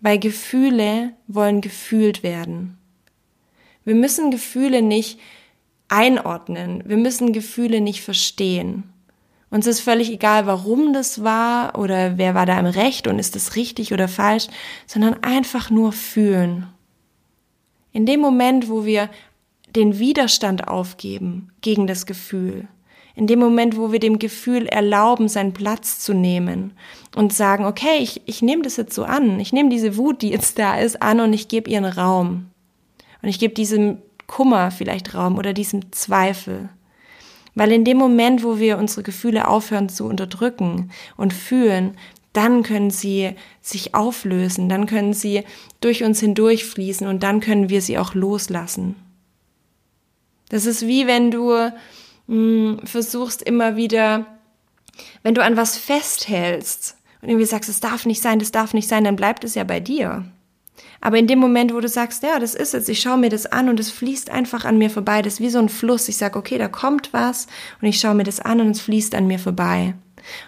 Weil 0.00 0.18
Gefühle 0.18 1.12
wollen 1.26 1.60
gefühlt 1.60 2.22
werden. 2.22 2.78
Wir 3.84 3.94
müssen 3.94 4.30
Gefühle 4.30 4.82
nicht 4.82 5.18
einordnen, 5.88 6.82
wir 6.86 6.96
müssen 6.96 7.32
Gefühle 7.32 7.80
nicht 7.80 8.02
verstehen. 8.02 8.84
Uns 9.50 9.66
ist 9.66 9.80
völlig 9.80 10.10
egal, 10.10 10.46
warum 10.46 10.92
das 10.92 11.24
war 11.24 11.76
oder 11.76 12.16
wer 12.16 12.34
war 12.34 12.46
da 12.46 12.58
im 12.58 12.66
Recht 12.66 13.08
und 13.08 13.18
ist 13.18 13.34
das 13.34 13.56
richtig 13.56 13.92
oder 13.92 14.06
falsch, 14.06 14.46
sondern 14.86 15.22
einfach 15.24 15.70
nur 15.70 15.92
fühlen. 15.92 16.68
In 17.92 18.06
dem 18.06 18.20
Moment, 18.20 18.68
wo 18.68 18.84
wir 18.84 19.10
den 19.74 19.98
Widerstand 19.98 20.68
aufgeben 20.68 21.50
gegen 21.60 21.88
das 21.88 22.06
Gefühl, 22.06 22.68
In 23.14 23.26
dem 23.26 23.38
Moment, 23.38 23.76
wo 23.76 23.92
wir 23.92 23.98
dem 23.98 24.18
Gefühl 24.18 24.66
erlauben, 24.66 25.28
seinen 25.28 25.52
Platz 25.52 25.98
zu 25.98 26.14
nehmen 26.14 26.72
und 27.16 27.32
sagen, 27.32 27.64
okay, 27.64 27.98
ich, 28.00 28.22
ich 28.26 28.42
nehme 28.42 28.62
das 28.62 28.76
jetzt 28.76 28.94
so 28.94 29.04
an, 29.04 29.40
ich 29.40 29.52
nehme 29.52 29.68
diese 29.68 29.96
Wut, 29.96 30.22
die 30.22 30.30
jetzt 30.30 30.58
da 30.58 30.78
ist, 30.78 31.02
an 31.02 31.20
und 31.20 31.32
ich 31.32 31.48
gebe 31.48 31.70
ihren 31.70 31.84
Raum. 31.84 32.46
Und 33.22 33.28
ich 33.28 33.38
gebe 33.38 33.54
diesem 33.54 33.98
Kummer 34.26 34.70
vielleicht 34.70 35.14
Raum 35.14 35.38
oder 35.38 35.52
diesem 35.52 35.92
Zweifel. 35.92 36.68
Weil 37.54 37.72
in 37.72 37.84
dem 37.84 37.98
Moment, 37.98 38.44
wo 38.44 38.58
wir 38.58 38.78
unsere 38.78 39.02
Gefühle 39.02 39.48
aufhören 39.48 39.88
zu 39.88 40.04
unterdrücken 40.04 40.90
und 41.16 41.32
fühlen, 41.32 41.96
dann 42.32 42.62
können 42.62 42.90
sie 42.90 43.34
sich 43.60 43.94
auflösen, 43.94 44.68
dann 44.68 44.86
können 44.86 45.14
sie 45.14 45.42
durch 45.80 46.04
uns 46.04 46.20
hindurchfließen 46.20 47.06
und 47.08 47.22
dann 47.22 47.40
können 47.40 47.68
wir 47.68 47.82
sie 47.82 47.98
auch 47.98 48.14
loslassen. 48.14 48.94
Das 50.48 50.64
ist 50.64 50.86
wie 50.86 51.06
wenn 51.06 51.30
du 51.30 51.72
mh, 52.30 52.78
hm, 52.78 52.86
versuchst 52.86 53.42
immer 53.42 53.76
wieder, 53.76 54.26
wenn 55.22 55.34
du 55.34 55.42
an 55.42 55.56
was 55.56 55.76
festhältst 55.76 56.96
und 57.20 57.28
irgendwie 57.28 57.46
sagst, 57.46 57.68
es 57.68 57.80
darf 57.80 58.06
nicht 58.06 58.22
sein, 58.22 58.38
das 58.38 58.52
darf 58.52 58.72
nicht 58.72 58.88
sein, 58.88 59.04
dann 59.04 59.16
bleibt 59.16 59.44
es 59.44 59.54
ja 59.54 59.64
bei 59.64 59.80
dir. 59.80 60.24
Aber 61.02 61.18
in 61.18 61.26
dem 61.26 61.38
Moment, 61.38 61.74
wo 61.74 61.80
du 61.80 61.88
sagst, 61.88 62.22
ja, 62.22 62.38
das 62.38 62.54
ist 62.54 62.74
jetzt, 62.74 62.88
ich 62.88 63.00
schaue 63.00 63.18
mir 63.18 63.30
das 63.30 63.46
an 63.46 63.68
und 63.68 63.80
es 63.80 63.90
fließt 63.90 64.30
einfach 64.30 64.64
an 64.64 64.78
mir 64.78 64.90
vorbei, 64.90 65.22
das 65.22 65.34
ist 65.34 65.40
wie 65.40 65.50
so 65.50 65.58
ein 65.58 65.68
Fluss. 65.68 66.08
Ich 66.08 66.18
sage, 66.18 66.38
okay, 66.38 66.58
da 66.58 66.68
kommt 66.68 67.12
was 67.12 67.46
und 67.80 67.88
ich 67.88 67.98
schaue 67.98 68.14
mir 68.14 68.24
das 68.24 68.40
an 68.40 68.60
und 68.60 68.70
es 68.70 68.80
fließt 68.80 69.14
an 69.14 69.26
mir 69.26 69.38
vorbei. 69.38 69.94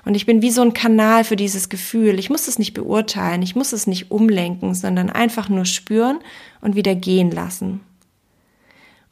Und 0.05 0.15
ich 0.15 0.27
bin 0.27 0.43
wie 0.43 0.51
so 0.51 0.61
ein 0.61 0.75
Kanal 0.75 1.25
für 1.25 1.37
dieses 1.37 1.71
Gefühl. 1.71 2.19
Ich 2.19 2.29
muss 2.29 2.49
es 2.49 2.59
nicht 2.59 2.75
beurteilen, 2.75 3.41
ich 3.41 3.57
muss 3.57 3.73
es 3.73 3.87
nicht 3.87 4.11
umlenken, 4.11 4.75
sondern 4.75 5.09
einfach 5.09 5.49
nur 5.49 5.65
spüren 5.65 6.19
und 6.61 6.77
wieder 6.77 6.95
gehen 6.95 7.31
lassen. 7.31 7.81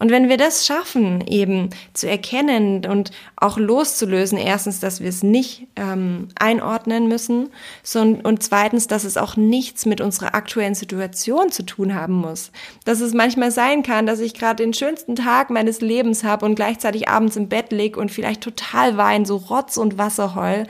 Und 0.00 0.10
wenn 0.10 0.30
wir 0.30 0.38
das 0.38 0.66
schaffen, 0.66 1.22
eben 1.26 1.68
zu 1.92 2.08
erkennen 2.08 2.86
und 2.86 3.10
auch 3.36 3.58
loszulösen, 3.58 4.38
erstens, 4.38 4.80
dass 4.80 5.00
wir 5.00 5.10
es 5.10 5.22
nicht 5.22 5.68
ähm, 5.76 6.28
einordnen 6.38 7.06
müssen, 7.06 7.50
sondern, 7.82 8.24
und 8.24 8.42
zweitens, 8.42 8.86
dass 8.86 9.04
es 9.04 9.18
auch 9.18 9.36
nichts 9.36 9.84
mit 9.84 10.00
unserer 10.00 10.34
aktuellen 10.34 10.74
Situation 10.74 11.52
zu 11.52 11.64
tun 11.64 11.94
haben 11.94 12.14
muss. 12.14 12.50
Dass 12.86 13.00
es 13.00 13.12
manchmal 13.12 13.50
sein 13.50 13.82
kann, 13.82 14.06
dass 14.06 14.20
ich 14.20 14.32
gerade 14.32 14.64
den 14.64 14.72
schönsten 14.72 15.16
Tag 15.16 15.50
meines 15.50 15.82
Lebens 15.82 16.24
habe 16.24 16.46
und 16.46 16.54
gleichzeitig 16.54 17.08
abends 17.08 17.36
im 17.36 17.50
Bett 17.50 17.70
lieg 17.70 17.98
und 17.98 18.10
vielleicht 18.10 18.40
total 18.40 18.96
wein, 18.96 19.26
so 19.26 19.36
Rotz 19.36 19.76
und 19.76 19.98
Wasser 19.98 20.34
heul 20.34 20.66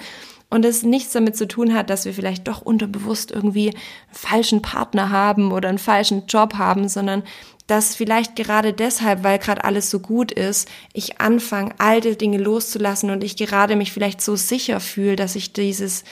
und 0.51 0.65
es 0.65 0.83
nichts 0.83 1.13
damit 1.13 1.37
zu 1.37 1.47
tun 1.47 1.73
hat, 1.73 1.89
dass 1.89 2.05
wir 2.05 2.13
vielleicht 2.13 2.49
doch 2.49 2.61
unterbewusst 2.61 3.31
irgendwie 3.31 3.71
einen 3.71 3.79
falschen 4.11 4.61
Partner 4.61 5.11
haben 5.11 5.53
oder 5.53 5.69
einen 5.69 5.79
falschen 5.79 6.27
Job 6.27 6.55
haben, 6.55 6.89
sondern 6.89 7.23
dass 7.71 7.95
vielleicht 7.95 8.35
gerade 8.35 8.73
deshalb, 8.73 9.23
weil 9.23 9.39
gerade 9.39 9.63
alles 9.63 9.91
so 9.91 10.01
gut 10.01 10.33
ist, 10.33 10.69
ich 10.93 11.21
anfange, 11.21 11.73
alte 11.79 12.17
Dinge 12.17 12.39
loszulassen 12.39 13.11
und 13.11 13.23
ich 13.23 13.37
gerade 13.37 13.77
mich 13.77 13.93
vielleicht 13.93 14.21
so 14.21 14.35
sicher 14.35 14.81
fühle, 14.81 15.15
dass 15.15 15.37
ich 15.37 15.53
dieses, 15.53 16.03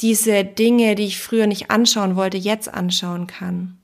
diese 0.00 0.42
Dinge, 0.42 0.94
die 0.94 1.04
ich 1.04 1.20
früher 1.20 1.46
nicht 1.46 1.70
anschauen 1.70 2.16
wollte, 2.16 2.38
jetzt 2.38 2.72
anschauen 2.72 3.26
kann. 3.26 3.76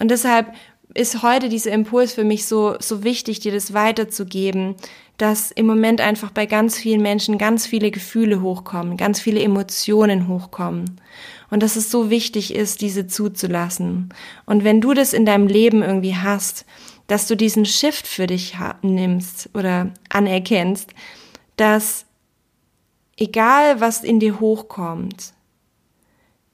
Und 0.00 0.10
deshalb 0.10 0.52
ist 0.92 1.22
heute 1.22 1.48
dieser 1.48 1.70
Impuls 1.70 2.14
für 2.14 2.24
mich 2.24 2.46
so, 2.46 2.74
so 2.80 3.04
wichtig, 3.04 3.38
dir 3.38 3.52
das 3.52 3.72
weiterzugeben, 3.72 4.74
dass 5.18 5.52
im 5.52 5.66
Moment 5.66 6.00
einfach 6.00 6.32
bei 6.32 6.46
ganz 6.46 6.78
vielen 6.78 7.00
Menschen 7.00 7.38
ganz 7.38 7.64
viele 7.64 7.92
Gefühle 7.92 8.42
hochkommen, 8.42 8.96
ganz 8.96 9.20
viele 9.20 9.40
Emotionen 9.40 10.26
hochkommen 10.26 11.00
und 11.50 11.62
dass 11.62 11.76
es 11.76 11.90
so 11.90 12.10
wichtig 12.10 12.54
ist, 12.54 12.80
diese 12.80 13.06
zuzulassen. 13.06 14.14
Und 14.46 14.64
wenn 14.64 14.80
du 14.80 14.94
das 14.94 15.12
in 15.12 15.26
deinem 15.26 15.46
Leben 15.46 15.82
irgendwie 15.82 16.16
hast, 16.16 16.64
dass 17.06 17.26
du 17.26 17.36
diesen 17.36 17.66
Shift 17.66 18.06
für 18.06 18.26
dich 18.26 18.56
nimmst 18.82 19.50
oder 19.54 19.92
anerkennst, 20.08 20.94
dass 21.56 22.06
egal 23.16 23.80
was 23.80 24.04
in 24.04 24.20
dir 24.20 24.40
hochkommt, 24.40 25.34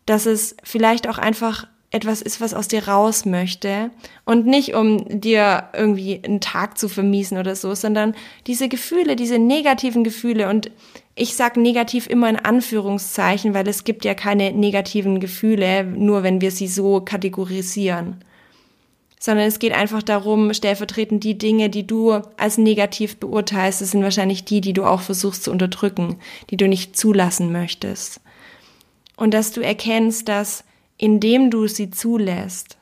dass 0.07 0.27
es 0.27 0.57
vielleicht 0.63 1.09
auch 1.09 1.19
einfach 1.19 1.67
etwas 1.97 2.23
ist, 2.23 2.41
was 2.41 2.55
aus 2.55 2.69
dir 2.69 2.87
raus 2.87 3.25
möchte 3.25 3.91
und 4.25 4.47
nicht 4.47 4.75
um 4.75 5.21
dir 5.21 5.71
irgendwie 5.73 6.23
einen 6.23 6.41
Tag 6.41 6.79
zu 6.79 6.89
vermiesen 6.89 7.39
oder 7.39 7.57
so, 7.57 7.75
sondern 7.75 8.15
diese 8.47 8.69
Gefühle, 8.69 9.17
diese 9.17 9.39
negativen 9.39 10.05
Gefühle 10.05 10.49
und 10.49 10.71
ich 11.15 11.35
sag 11.35 11.57
negativ 11.57 12.07
immer 12.07 12.29
in 12.29 12.37
Anführungszeichen, 12.37 13.55
weil 13.55 13.67
es 13.67 13.85
gibt 13.85 14.05
ja 14.05 14.15
keine 14.15 14.53
negativen 14.53 15.19
Gefühle, 15.19 15.83
nur 15.85 16.23
wenn 16.23 16.43
wir 16.43 16.51
sie 16.51 16.69
so 16.69 17.01
kategorisieren. 17.01 18.23
Sondern 19.19 19.47
es 19.47 19.59
geht 19.59 19.73
einfach 19.73 20.03
darum, 20.03 20.53
stellvertretend 20.53 21.25
die 21.25 21.39
Dinge, 21.39 21.71
die 21.71 21.87
du 21.87 22.13
als 22.37 22.59
negativ 22.59 23.17
beurteilst, 23.17 23.81
das 23.81 23.93
sind 23.93 24.03
wahrscheinlich 24.03 24.45
die, 24.45 24.61
die 24.61 24.75
du 24.75 24.85
auch 24.85 25.01
versuchst 25.01 25.45
zu 25.45 25.51
unterdrücken, 25.51 26.17
die 26.51 26.59
du 26.59 26.69
nicht 26.69 26.99
zulassen 26.99 27.51
möchtest. 27.51 28.21
Und 29.17 29.33
dass 29.33 29.53
du 29.53 29.63
erkennst, 29.63 30.29
dass 30.29 30.65
indem 30.99 31.51
du 31.51 31.67
sie 31.67 31.91
zulässt, 31.91 32.79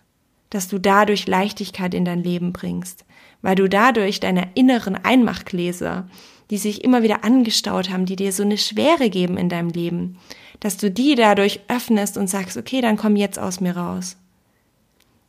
dass 0.51 0.69
du 0.69 0.79
dadurch 0.79 1.27
Leichtigkeit 1.27 1.95
in 1.95 2.05
dein 2.05 2.23
Leben 2.23 2.53
bringst, 2.53 3.05
weil 3.43 3.57
du 3.57 3.69
dadurch 3.69 4.21
deine 4.21 4.49
inneren 4.55 4.95
Einmachgläser, 4.95 6.09
die 6.51 6.59
sich 6.59 6.85
immer 6.85 7.03
wieder 7.03 7.25
angestaut 7.25 7.91
haben, 7.91 8.07
die 8.07 8.17
dir 8.17 8.33
so 8.33 8.43
eine 8.43 8.59
Schwere 8.59 9.11
geben 9.11 9.37
in 9.37 9.49
deinem 9.49 9.71
Leben, 9.71 10.19
dass 10.61 10.77
du 10.77 10.91
die 10.91 11.15
dadurch 11.15 11.61
öffnest 11.69 12.17
und 12.17 12.29
sagst, 12.29 12.57
okay, 12.57 12.81
dann 12.81 12.97
komm 12.97 13.17
jetzt 13.17 13.39
aus 13.39 13.61
mir 13.61 13.77
raus. 13.77 14.17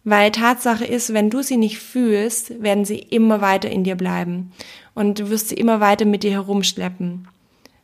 Weil 0.03 0.31
Tatsache 0.31 0.85
ist, 0.85 1.13
wenn 1.13 1.31
du 1.31 1.41
sie 1.41 1.57
nicht 1.57 1.79
fühlst, 1.79 2.61
werden 2.61 2.85
sie 2.85 2.99
immer 2.99 3.41
weiter 3.41 3.69
in 3.69 3.83
dir 3.83 3.95
bleiben 3.95 4.51
und 4.93 5.19
du 5.19 5.29
wirst 5.29 5.49
sie 5.49 5.55
immer 5.55 5.79
weiter 5.79 6.05
mit 6.05 6.21
dir 6.21 6.31
herumschleppen. 6.31 7.27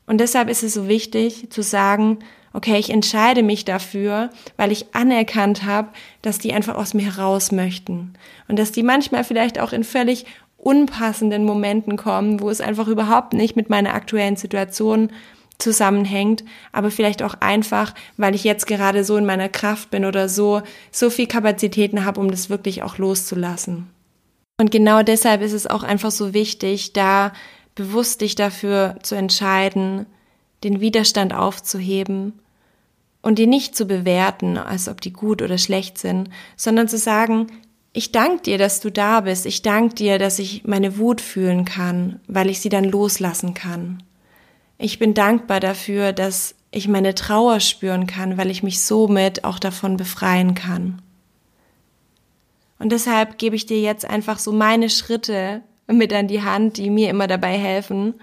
Und 0.05 0.19
deshalb 0.19 0.49
ist 0.49 0.61
es 0.61 0.75
so 0.75 0.87
wichtig 0.87 1.49
zu 1.49 1.63
sagen, 1.63 2.19
okay, 2.53 2.77
ich 2.77 2.89
entscheide 2.89 3.43
mich 3.43 3.65
dafür, 3.65 4.29
weil 4.57 4.71
ich 4.71 4.93
anerkannt 4.93 5.63
habe, 5.63 5.89
dass 6.21 6.37
die 6.37 6.53
einfach 6.53 6.75
aus 6.75 6.93
mir 6.93 7.05
heraus 7.05 7.51
möchten 7.51 8.13
und 8.47 8.59
dass 8.59 8.71
die 8.71 8.83
manchmal 8.83 9.23
vielleicht 9.23 9.59
auch 9.59 9.73
in 9.73 9.83
völlig 9.83 10.25
unpassenden 10.57 11.43
Momenten 11.43 11.97
kommen, 11.97 12.39
wo 12.39 12.49
es 12.49 12.61
einfach 12.61 12.87
überhaupt 12.87 13.33
nicht 13.33 13.55
mit 13.55 13.69
meiner 13.69 13.93
aktuellen 13.93 14.35
Situation 14.35 15.11
zusammenhängt, 15.57 16.43
aber 16.71 16.91
vielleicht 16.91 17.23
auch 17.23 17.35
einfach, 17.39 17.93
weil 18.17 18.35
ich 18.35 18.43
jetzt 18.43 18.67
gerade 18.67 19.03
so 19.03 19.17
in 19.17 19.25
meiner 19.25 19.49
Kraft 19.49 19.91
bin 19.91 20.05
oder 20.05 20.27
so, 20.27 20.61
so 20.91 21.09
viel 21.09 21.27
Kapazitäten 21.27 22.03
habe, 22.03 22.19
um 22.19 22.31
das 22.31 22.49
wirklich 22.49 22.83
auch 22.83 22.97
loszulassen. 22.97 23.87
Und 24.59 24.71
genau 24.71 25.03
deshalb 25.03 25.41
ist 25.41 25.53
es 25.53 25.67
auch 25.67 25.83
einfach 25.83 26.11
so 26.11 26.33
wichtig, 26.33 26.93
da 26.93 27.31
bewusst 27.75 28.21
dich 28.21 28.35
dafür 28.35 28.95
zu 29.01 29.15
entscheiden, 29.15 30.05
den 30.63 30.81
Widerstand 30.81 31.33
aufzuheben 31.33 32.40
und 33.21 33.37
die 33.39 33.47
nicht 33.47 33.75
zu 33.75 33.85
bewerten, 33.85 34.57
als 34.57 34.87
ob 34.87 35.01
die 35.01 35.13
gut 35.13 35.41
oder 35.41 35.57
schlecht 35.57 35.97
sind, 35.97 36.29
sondern 36.55 36.87
zu 36.87 36.97
sagen, 36.97 37.47
ich 37.93 38.11
danke 38.11 38.43
dir, 38.43 38.57
dass 38.57 38.79
du 38.79 38.89
da 38.89 39.21
bist. 39.21 39.45
Ich 39.45 39.61
danke 39.61 39.95
dir, 39.95 40.17
dass 40.17 40.39
ich 40.39 40.63
meine 40.65 40.97
Wut 40.97 41.19
fühlen 41.19 41.65
kann, 41.65 42.19
weil 42.27 42.49
ich 42.49 42.61
sie 42.61 42.69
dann 42.69 42.85
loslassen 42.85 43.53
kann. 43.53 44.03
Ich 44.77 44.97
bin 44.97 45.13
dankbar 45.13 45.59
dafür, 45.59 46.13
dass 46.13 46.55
ich 46.71 46.87
meine 46.87 47.13
Trauer 47.13 47.59
spüren 47.59 48.07
kann, 48.07 48.37
weil 48.37 48.49
ich 48.49 48.63
mich 48.63 48.81
somit 48.81 49.43
auch 49.43 49.59
davon 49.59 49.97
befreien 49.97 50.55
kann. 50.55 51.01
Und 52.79 52.91
deshalb 52.91 53.37
gebe 53.37 53.55
ich 53.55 53.65
dir 53.65 53.79
jetzt 53.79 54.05
einfach 54.05 54.39
so 54.39 54.51
meine 54.51 54.89
Schritte 54.89 55.61
mit 55.87 56.13
an 56.13 56.27
die 56.27 56.41
Hand, 56.41 56.77
die 56.77 56.89
mir 56.89 57.09
immer 57.09 57.27
dabei 57.27 57.57
helfen. 57.57 58.15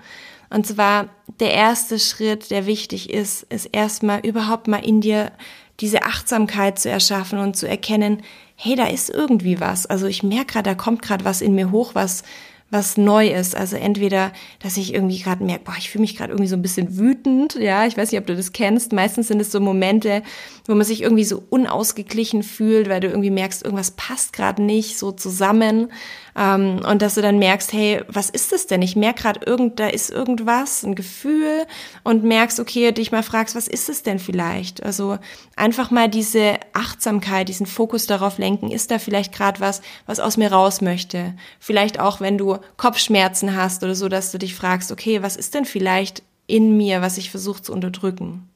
Und 0.51 0.67
zwar 0.67 1.09
der 1.41 1.53
erste 1.53 1.99
Schritt, 1.99 2.51
der 2.51 2.67
wichtig 2.67 3.11
ist, 3.11 3.43
ist 3.45 3.67
erstmal 3.67 4.21
überhaupt 4.21 4.69
mal 4.69 4.85
in 4.85 5.01
dir 5.01 5.33
diese 5.81 6.05
Achtsamkeit 6.05 6.79
zu 6.79 6.91
erschaffen 6.91 7.39
und 7.39 7.57
zu 7.57 7.69
erkennen, 7.69 8.23
hey, 8.57 8.75
da 8.75 8.87
ist 8.87 9.11
irgendwie 9.11 9.61
was. 9.61 9.87
Also 9.87 10.07
ich 10.07 10.23
merke 10.23 10.55
gerade, 10.55 10.71
da 10.71 10.75
kommt 10.75 11.03
gerade 11.03 11.25
was 11.25 11.41
in 11.41 11.55
mir 11.55 11.71
hoch, 11.71 11.95
was 11.95 12.25
was 12.71 12.99
neu 12.99 13.29
ist. 13.29 13.57
Also 13.57 13.77
entweder, 13.77 14.33
dass 14.61 14.77
ich 14.77 14.93
irgendwie 14.93 15.21
gerade 15.21 15.43
merke, 15.43 15.65
boah, 15.65 15.75
ich 15.79 15.91
fühle 15.91 16.03
mich 16.03 16.17
gerade 16.17 16.33
irgendwie 16.33 16.49
so 16.49 16.57
ein 16.57 16.63
bisschen 16.63 16.99
wütend. 16.99 17.55
Ja, 17.55 17.87
ich 17.87 17.97
weiß 17.97 18.13
nicht, 18.13 18.21
ob 18.21 18.27
du 18.27 18.37
das 18.37 18.53
kennst. 18.53 18.93
Meistens 18.93 19.29
sind 19.29 19.41
es 19.41 19.51
so 19.51 19.59
Momente, 19.59 20.23
wo 20.67 20.75
man 20.75 20.85
sich 20.85 21.03
irgendwie 21.03 21.25
so 21.25 21.43
unausgeglichen 21.49 22.43
fühlt, 22.43 22.89
weil 22.91 23.01
du 23.01 23.09
irgendwie 23.09 23.31
merkst, 23.31 23.65
irgendwas 23.65 23.93
passt 23.93 24.35
gerade 24.35 24.63
nicht 24.63 24.99
so 24.99 25.13
zusammen. 25.13 25.91
Ähm, 26.37 26.81
und 26.87 27.01
dass 27.01 27.15
du 27.15 27.23
dann 27.23 27.39
merkst, 27.39 27.73
hey, 27.73 28.03
was 28.07 28.29
ist 28.29 28.53
das 28.53 28.67
denn? 28.67 28.83
Ich 28.83 28.97
merke 28.97 29.23
gerade, 29.23 29.41
irgend, 29.47 29.81
da 29.81 29.89
ist 29.89 30.11
irgendwas, 30.11 30.85
ein 30.85 30.95
Gefühl 30.95 31.67
und 32.05 32.23
merkst, 32.23 32.61
okay, 32.61 32.93
dich 32.93 33.11
mal 33.13 33.23
fragst, 33.23 33.57
was 33.57 33.67
ist 33.67 33.89
es 33.89 34.03
denn 34.03 34.19
vielleicht? 34.19 34.83
Also 34.83 35.19
einfach 35.57 35.91
mal 35.91 36.09
diese 36.09 36.57
Achtsamkeit, 36.75 37.49
diesen 37.49 37.67
Fokus 37.67 38.07
darauf 38.07 38.37
lenken, 38.37 38.71
ist 38.71 38.91
da 38.91 38.99
vielleicht 38.99 39.33
gerade 39.33 39.61
was, 39.61 39.81
was 40.05 40.21
aus 40.21 40.37
mir 40.37 40.53
raus 40.53 40.83
möchte? 40.83 41.35
Vielleicht 41.59 41.99
auch, 41.99 42.21
wenn 42.21 42.37
du 42.37 42.58
Kopfschmerzen 42.77 43.57
hast 43.57 43.83
oder 43.83 43.95
so, 43.95 44.09
dass 44.09 44.33
du 44.33 44.39
dich 44.39 44.55
fragst, 44.55 44.93
okay, 44.93 45.23
was 45.23 45.37
ist 45.37 45.55
denn 45.55 45.65
vielleicht 45.65 46.23
in 46.47 46.77
mir, 46.77 47.03
was 47.03 47.19
ich 47.19 47.31
versuche 47.31 47.63
zu 47.63 47.73
unterdrücken? 47.73 48.49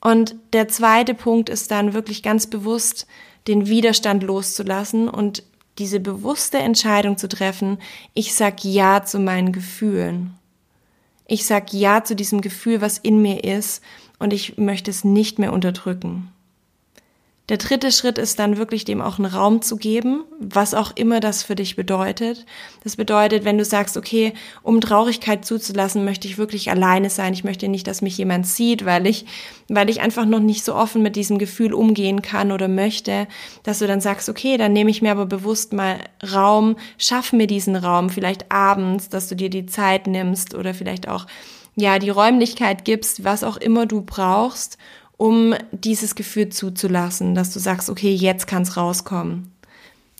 Und 0.00 0.34
der 0.52 0.68
zweite 0.68 1.14
Punkt 1.14 1.48
ist 1.48 1.70
dann 1.70 1.94
wirklich 1.94 2.22
ganz 2.22 2.46
bewusst 2.46 3.06
den 3.46 3.66
Widerstand 3.66 4.22
loszulassen 4.22 5.08
und 5.08 5.44
diese 5.78 6.00
bewusste 6.00 6.58
Entscheidung 6.58 7.16
zu 7.16 7.28
treffen, 7.28 7.78
ich 8.14 8.34
sag 8.34 8.64
Ja 8.64 9.04
zu 9.04 9.18
meinen 9.18 9.52
Gefühlen. 9.52 10.34
Ich 11.26 11.46
sag 11.46 11.72
Ja 11.72 12.04
zu 12.04 12.14
diesem 12.14 12.40
Gefühl, 12.40 12.80
was 12.80 12.98
in 12.98 13.22
mir 13.22 13.44
ist 13.44 13.82
und 14.18 14.32
ich 14.32 14.58
möchte 14.58 14.90
es 14.90 15.04
nicht 15.04 15.38
mehr 15.38 15.52
unterdrücken. 15.52 16.30
Der 17.52 17.58
dritte 17.58 17.92
Schritt 17.92 18.16
ist 18.16 18.38
dann 18.38 18.56
wirklich 18.56 18.86
dem 18.86 19.02
auch 19.02 19.18
einen 19.18 19.30
Raum 19.30 19.60
zu 19.60 19.76
geben, 19.76 20.24
was 20.38 20.72
auch 20.72 20.92
immer 20.94 21.20
das 21.20 21.42
für 21.42 21.54
dich 21.54 21.76
bedeutet. 21.76 22.46
Das 22.82 22.96
bedeutet, 22.96 23.44
wenn 23.44 23.58
du 23.58 23.64
sagst, 23.66 23.98
okay, 23.98 24.32
um 24.62 24.80
Traurigkeit 24.80 25.44
zuzulassen, 25.44 26.06
möchte 26.06 26.26
ich 26.26 26.38
wirklich 26.38 26.70
alleine 26.70 27.10
sein. 27.10 27.34
Ich 27.34 27.44
möchte 27.44 27.68
nicht, 27.68 27.86
dass 27.86 28.00
mich 28.00 28.16
jemand 28.16 28.46
sieht, 28.46 28.86
weil 28.86 29.06
ich, 29.06 29.26
weil 29.68 29.90
ich 29.90 30.00
einfach 30.00 30.24
noch 30.24 30.40
nicht 30.40 30.64
so 30.64 30.74
offen 30.74 31.02
mit 31.02 31.14
diesem 31.14 31.36
Gefühl 31.36 31.74
umgehen 31.74 32.22
kann 32.22 32.52
oder 32.52 32.68
möchte, 32.68 33.28
dass 33.64 33.80
du 33.80 33.86
dann 33.86 34.00
sagst, 34.00 34.30
okay, 34.30 34.56
dann 34.56 34.72
nehme 34.72 34.90
ich 34.90 35.02
mir 35.02 35.10
aber 35.10 35.26
bewusst 35.26 35.74
mal 35.74 35.98
Raum, 36.32 36.76
schaff 36.96 37.34
mir 37.34 37.46
diesen 37.46 37.76
Raum, 37.76 38.08
vielleicht 38.08 38.50
abends, 38.50 39.10
dass 39.10 39.28
du 39.28 39.36
dir 39.36 39.50
die 39.50 39.66
Zeit 39.66 40.06
nimmst 40.06 40.54
oder 40.54 40.72
vielleicht 40.72 41.06
auch 41.06 41.26
ja, 41.74 41.98
die 41.98 42.10
Räumlichkeit 42.10 42.84
gibst, 42.84 43.24
was 43.24 43.44
auch 43.44 43.56
immer 43.56 43.86
du 43.86 44.02
brauchst, 44.02 44.78
um 45.22 45.54
dieses 45.70 46.16
Gefühl 46.16 46.48
zuzulassen, 46.48 47.36
dass 47.36 47.52
du 47.52 47.60
sagst, 47.60 47.88
okay, 47.88 48.12
jetzt 48.12 48.48
kann 48.48 48.62
es 48.62 48.76
rauskommen. 48.76 49.52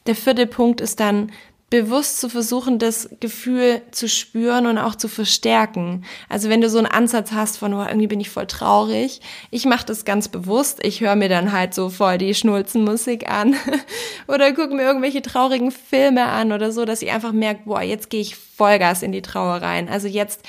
Der 0.07 0.15
vierte 0.15 0.47
Punkt 0.47 0.81
ist 0.81 1.01
dann 1.01 1.33
bewusst 1.71 2.21
zu 2.21 2.29
versuchen, 2.29 2.79
das 2.79 3.11
Gefühl 3.19 3.83
zu 3.91 4.09
spüren 4.09 4.65
und 4.67 4.79
auch 4.79 4.95
zu 4.95 5.09
verstärken. 5.09 6.05
Also 6.29 6.49
wenn 6.49 6.61
du 6.61 6.71
so 6.71 6.79
einen 6.79 6.87
Ansatz 6.87 7.33
hast 7.33 7.57
von, 7.57 7.75
oh, 7.75 7.85
irgendwie 7.85 8.07
bin 8.07 8.21
ich 8.21 8.31
voll 8.31 8.47
traurig, 8.47 9.21
ich 9.51 9.65
mache 9.65 9.87
das 9.87 10.05
ganz 10.05 10.29
bewusst. 10.29 10.79
Ich 10.85 11.01
höre 11.01 11.17
mir 11.17 11.29
dann 11.29 11.51
halt 11.51 11.75
so 11.75 11.89
voll 11.89 12.19
die 12.19 12.33
Schnulzenmusik 12.33 13.29
an 13.29 13.57
oder 14.29 14.53
gucke 14.53 14.73
mir 14.73 14.83
irgendwelche 14.83 15.23
traurigen 15.23 15.73
Filme 15.73 16.27
an 16.27 16.53
oder 16.53 16.71
so, 16.71 16.85
dass 16.85 17.03
ich 17.03 17.11
einfach 17.11 17.33
merke, 17.33 17.63
boah, 17.65 17.83
jetzt 17.83 18.09
gehe 18.09 18.21
ich 18.21 18.37
Vollgas 18.37 19.03
in 19.03 19.11
die 19.11 19.23
Trauer 19.23 19.63
rein. 19.63 19.89
Also 19.89 20.07
jetzt 20.07 20.43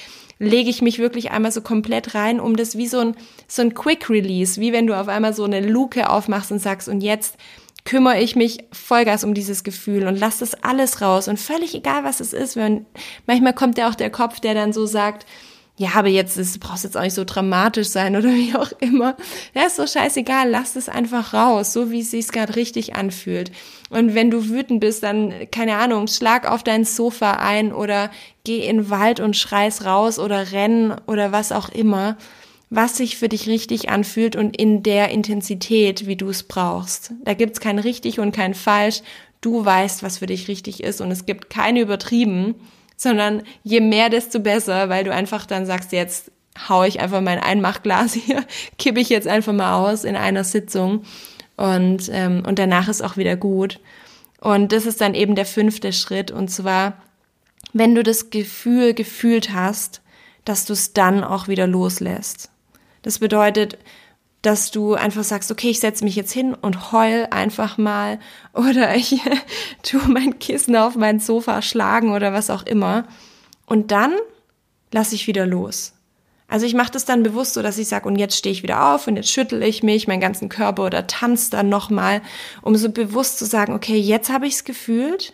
lege 0.43 0.69
ich 0.69 0.81
mich 0.81 0.99
wirklich 0.99 1.31
einmal 1.31 1.51
so 1.51 1.61
komplett 1.61 2.15
rein, 2.15 2.39
um 2.39 2.55
das 2.55 2.77
wie 2.77 2.87
so 2.87 2.99
ein, 2.99 3.15
so 3.47 3.61
ein 3.61 3.73
Quick 3.73 4.09
Release, 4.09 4.59
wie 4.59 4.73
wenn 4.73 4.87
du 4.87 4.99
auf 4.99 5.07
einmal 5.07 5.33
so 5.33 5.43
eine 5.43 5.61
Luke 5.61 6.09
aufmachst 6.09 6.51
und 6.51 6.59
sagst, 6.59 6.87
und 6.87 7.01
jetzt 7.01 7.37
kümmere 7.85 8.19
ich 8.21 8.35
mich 8.35 8.63
Vollgas 8.71 9.23
um 9.23 9.33
dieses 9.33 9.63
Gefühl 9.63 10.07
und 10.07 10.17
lass 10.17 10.39
das 10.39 10.53
alles 10.63 11.01
raus 11.01 11.27
und 11.27 11.39
völlig 11.39 11.75
egal, 11.75 12.03
was 12.03 12.19
es 12.19 12.33
ist. 12.33 12.55
Wenn, 12.55 12.85
manchmal 13.27 13.53
kommt 13.53 13.77
ja 13.77 13.89
auch 13.89 13.95
der 13.95 14.09
Kopf, 14.09 14.39
der 14.39 14.53
dann 14.53 14.73
so 14.73 14.85
sagt, 14.85 15.25
ja, 15.83 15.95
aber 15.95 16.07
jetzt 16.07 16.37
ist, 16.37 16.59
brauchst 16.61 16.85
jetzt 16.85 16.95
auch 16.95 17.01
nicht 17.01 17.13
so 17.13 17.25
dramatisch 17.25 17.89
sein 17.89 18.15
oder 18.15 18.29
wie 18.33 18.55
auch 18.55 18.71
immer. 18.79 19.17
Ja, 19.53 19.63
ist 19.63 19.75
so 19.75 19.85
scheißegal, 19.85 20.49
lass 20.49 20.77
es 20.77 20.87
einfach 20.87 21.33
raus, 21.33 21.73
so 21.73 21.91
wie 21.91 21.99
es 21.99 22.11
sich 22.11 22.29
gerade 22.29 22.55
richtig 22.55 22.95
anfühlt. 22.95 23.51
Und 23.89 24.15
wenn 24.15 24.31
du 24.31 24.47
wütend 24.49 24.79
bist, 24.79 25.03
dann, 25.03 25.33
keine 25.51 25.75
Ahnung, 25.75 26.07
schlag 26.07 26.49
auf 26.49 26.63
dein 26.63 26.85
Sofa 26.85 27.33
ein 27.33 27.73
oder 27.73 28.11
geh 28.45 28.65
in 28.65 28.77
den 28.77 28.89
Wald 28.89 29.19
und 29.19 29.35
schreis 29.35 29.83
raus 29.83 30.19
oder 30.19 30.53
renn 30.53 30.95
oder 31.05 31.31
was 31.33 31.51
auch 31.51 31.69
immer, 31.69 32.17
was 32.69 32.97
sich 32.97 33.17
für 33.17 33.29
dich 33.29 33.47
richtig 33.47 33.89
anfühlt 33.89 34.35
und 34.37 34.55
in 34.55 34.83
der 34.83 35.09
Intensität, 35.09 36.07
wie 36.07 36.15
du 36.15 36.29
es 36.29 36.43
brauchst. 36.43 37.11
Da 37.25 37.33
gibt's 37.33 37.59
kein 37.59 37.77
richtig 37.77 38.19
und 38.19 38.31
kein 38.31 38.53
falsch. 38.53 39.01
Du 39.41 39.63
weißt, 39.63 40.01
was 40.01 40.19
für 40.19 40.27
dich 40.27 40.47
richtig 40.47 40.81
ist 40.81 41.01
und 41.01 41.11
es 41.11 41.25
gibt 41.25 41.49
keine 41.49 41.81
übertrieben 41.81 42.55
sondern 42.95 43.43
je 43.63 43.81
mehr, 43.81 44.09
desto 44.09 44.39
besser, 44.39 44.89
weil 44.89 45.03
du 45.03 45.13
einfach 45.13 45.45
dann 45.45 45.65
sagst, 45.65 45.91
jetzt 45.91 46.31
hau 46.69 46.83
ich 46.83 46.99
einfach 46.99 47.21
mein 47.21 47.39
Einmachglas 47.39 48.13
hier, 48.13 48.43
kippe 48.77 48.99
ich 48.99 49.09
jetzt 49.09 49.27
einfach 49.27 49.53
mal 49.53 49.75
aus 49.75 50.03
in 50.03 50.15
einer 50.15 50.43
Sitzung 50.43 51.03
und, 51.55 52.09
ähm, 52.11 52.43
und 52.45 52.59
danach 52.59 52.87
ist 52.87 53.01
auch 53.01 53.17
wieder 53.17 53.35
gut. 53.35 53.79
Und 54.39 54.73
das 54.73 54.85
ist 54.85 54.99
dann 54.99 55.13
eben 55.13 55.35
der 55.35 55.45
fünfte 55.45 55.93
Schritt 55.93 56.31
und 56.31 56.49
zwar, 56.49 57.01
wenn 57.71 57.95
du 57.95 58.03
das 58.03 58.29
Gefühl 58.29 58.93
gefühlt 58.93 59.53
hast, 59.53 60.01
dass 60.45 60.65
du 60.65 60.73
es 60.73 60.93
dann 60.93 61.23
auch 61.23 61.47
wieder 61.47 61.65
loslässt. 61.65 62.49
Das 63.01 63.19
bedeutet, 63.19 63.77
dass 64.43 64.71
du 64.71 64.93
einfach 64.93 65.23
sagst, 65.23 65.51
okay, 65.51 65.69
ich 65.69 65.79
setze 65.79 66.03
mich 66.03 66.15
jetzt 66.15 66.31
hin 66.31 66.53
und 66.53 66.91
heul 66.91 67.27
einfach 67.31 67.79
mal 67.79 68.19
oder 68.53 68.95
ich 68.95 69.19
tu 69.83 69.97
mein 70.07 70.37
Kissen 70.37 70.75
auf 70.75 70.95
mein 70.95 71.19
Sofa 71.19 71.63
schlagen 71.63 72.11
oder 72.11 72.31
was 72.33 72.51
auch 72.51 72.63
immer. 72.63 73.05
Und 73.65 73.91
dann 73.91 74.13
lasse 74.91 75.15
ich 75.15 75.25
wieder 75.25 75.47
los. 75.47 75.93
Also 76.47 76.67
ich 76.67 76.75
mache 76.75 76.91
das 76.91 77.05
dann 77.05 77.23
bewusst 77.23 77.53
so, 77.55 77.63
dass 77.63 77.79
ich 77.79 77.87
sage, 77.87 78.07
und 78.07 78.17
jetzt 78.17 78.37
stehe 78.37 78.53
ich 78.53 78.61
wieder 78.61 78.93
auf 78.93 79.07
und 79.07 79.15
jetzt 79.15 79.31
schüttel 79.31 79.63
ich 79.63 79.81
mich, 79.81 80.07
meinen 80.07 80.19
ganzen 80.19 80.49
Körper 80.49 80.85
oder 80.85 81.07
tanze 81.07 81.49
dann 81.49 81.69
nochmal, 81.69 82.21
um 82.61 82.75
so 82.75 82.91
bewusst 82.91 83.39
zu 83.39 83.45
sagen, 83.45 83.73
okay, 83.73 83.97
jetzt 83.97 84.29
habe 84.29 84.45
ich 84.45 84.53
es 84.53 84.63
gefühlt, 84.63 85.33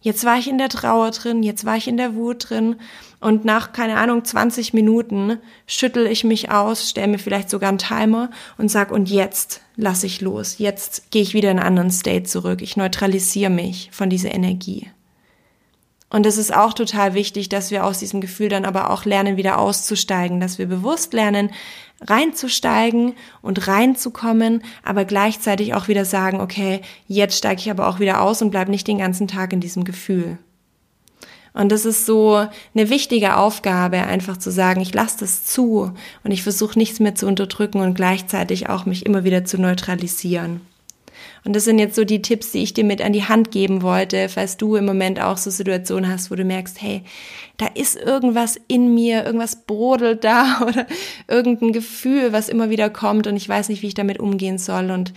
jetzt 0.00 0.24
war 0.24 0.38
ich 0.38 0.48
in 0.48 0.58
der 0.58 0.68
Trauer 0.68 1.10
drin, 1.10 1.42
jetzt 1.42 1.64
war 1.64 1.76
ich 1.76 1.88
in 1.88 1.96
der 1.96 2.14
Wut 2.14 2.50
drin 2.50 2.76
und 3.20 3.44
nach, 3.44 3.72
keine 3.72 3.96
Ahnung, 3.96 4.24
20 4.24 4.72
Minuten 4.74 5.38
schüttel 5.66 6.06
ich 6.06 6.24
mich 6.24 6.50
aus, 6.50 6.88
stelle 6.88 7.08
mir 7.08 7.18
vielleicht 7.18 7.50
sogar 7.50 7.68
einen 7.68 7.78
Timer 7.78 8.30
und 8.58 8.70
sag, 8.70 8.92
und 8.92 9.10
jetzt 9.10 9.60
lasse 9.76 10.06
ich 10.06 10.20
los. 10.20 10.58
Jetzt 10.58 11.10
gehe 11.10 11.22
ich 11.22 11.34
wieder 11.34 11.50
in 11.50 11.58
einen 11.58 11.66
anderen 11.66 11.90
State 11.90 12.24
zurück. 12.24 12.62
Ich 12.62 12.76
neutralisiere 12.76 13.50
mich 13.50 13.90
von 13.92 14.08
dieser 14.08 14.32
Energie. 14.32 14.88
Und 16.10 16.24
es 16.24 16.38
ist 16.38 16.54
auch 16.54 16.72
total 16.72 17.12
wichtig, 17.12 17.50
dass 17.50 17.70
wir 17.70 17.84
aus 17.84 17.98
diesem 17.98 18.20
Gefühl 18.20 18.48
dann 18.48 18.64
aber 18.64 18.90
auch 18.90 19.04
lernen, 19.04 19.36
wieder 19.36 19.58
auszusteigen, 19.58 20.40
dass 20.40 20.58
wir 20.58 20.66
bewusst 20.66 21.12
lernen, 21.12 21.50
reinzusteigen 22.00 23.14
und 23.42 23.68
reinzukommen, 23.68 24.62
aber 24.82 25.04
gleichzeitig 25.04 25.74
auch 25.74 25.88
wieder 25.88 26.04
sagen, 26.04 26.40
okay, 26.40 26.80
jetzt 27.06 27.36
steige 27.36 27.60
ich 27.60 27.70
aber 27.70 27.88
auch 27.88 28.00
wieder 28.00 28.22
aus 28.22 28.40
und 28.40 28.50
bleib 28.50 28.68
nicht 28.68 28.88
den 28.88 28.98
ganzen 28.98 29.28
Tag 29.28 29.52
in 29.52 29.60
diesem 29.60 29.84
Gefühl. 29.84 30.38
Und 31.52 31.72
das 31.72 31.84
ist 31.84 32.06
so 32.06 32.46
eine 32.74 32.88
wichtige 32.88 33.36
Aufgabe, 33.36 33.98
einfach 33.98 34.36
zu 34.36 34.50
sagen, 34.50 34.80
ich 34.80 34.94
lasse 34.94 35.18
das 35.20 35.44
zu 35.44 35.92
und 36.22 36.30
ich 36.30 36.42
versuche 36.42 36.78
nichts 36.78 37.00
mehr 37.00 37.16
zu 37.16 37.26
unterdrücken 37.26 37.80
und 37.80 37.94
gleichzeitig 37.94 38.68
auch 38.68 38.86
mich 38.86 39.04
immer 39.04 39.24
wieder 39.24 39.44
zu 39.44 39.58
neutralisieren. 39.60 40.60
Und 41.44 41.56
das 41.56 41.64
sind 41.64 41.78
jetzt 41.78 41.94
so 41.94 42.04
die 42.04 42.22
Tipps, 42.22 42.52
die 42.52 42.62
ich 42.62 42.74
dir 42.74 42.84
mit 42.84 43.02
an 43.02 43.12
die 43.12 43.24
Hand 43.24 43.50
geben 43.50 43.82
wollte, 43.82 44.28
falls 44.28 44.56
du 44.56 44.76
im 44.76 44.84
Moment 44.84 45.20
auch 45.20 45.36
so 45.36 45.50
Situationen 45.50 46.10
hast, 46.10 46.30
wo 46.30 46.34
du 46.34 46.44
merkst, 46.44 46.80
hey, 46.80 47.02
da 47.56 47.66
ist 47.66 47.96
irgendwas 47.96 48.58
in 48.68 48.94
mir, 48.94 49.24
irgendwas 49.24 49.64
brodelt 49.66 50.24
da 50.24 50.60
oder 50.66 50.86
irgendein 51.26 51.72
Gefühl, 51.72 52.32
was 52.32 52.48
immer 52.48 52.70
wieder 52.70 52.90
kommt 52.90 53.26
und 53.26 53.36
ich 53.36 53.48
weiß 53.48 53.68
nicht, 53.68 53.82
wie 53.82 53.88
ich 53.88 53.94
damit 53.94 54.20
umgehen 54.20 54.58
soll. 54.58 54.90
Und 54.90 55.12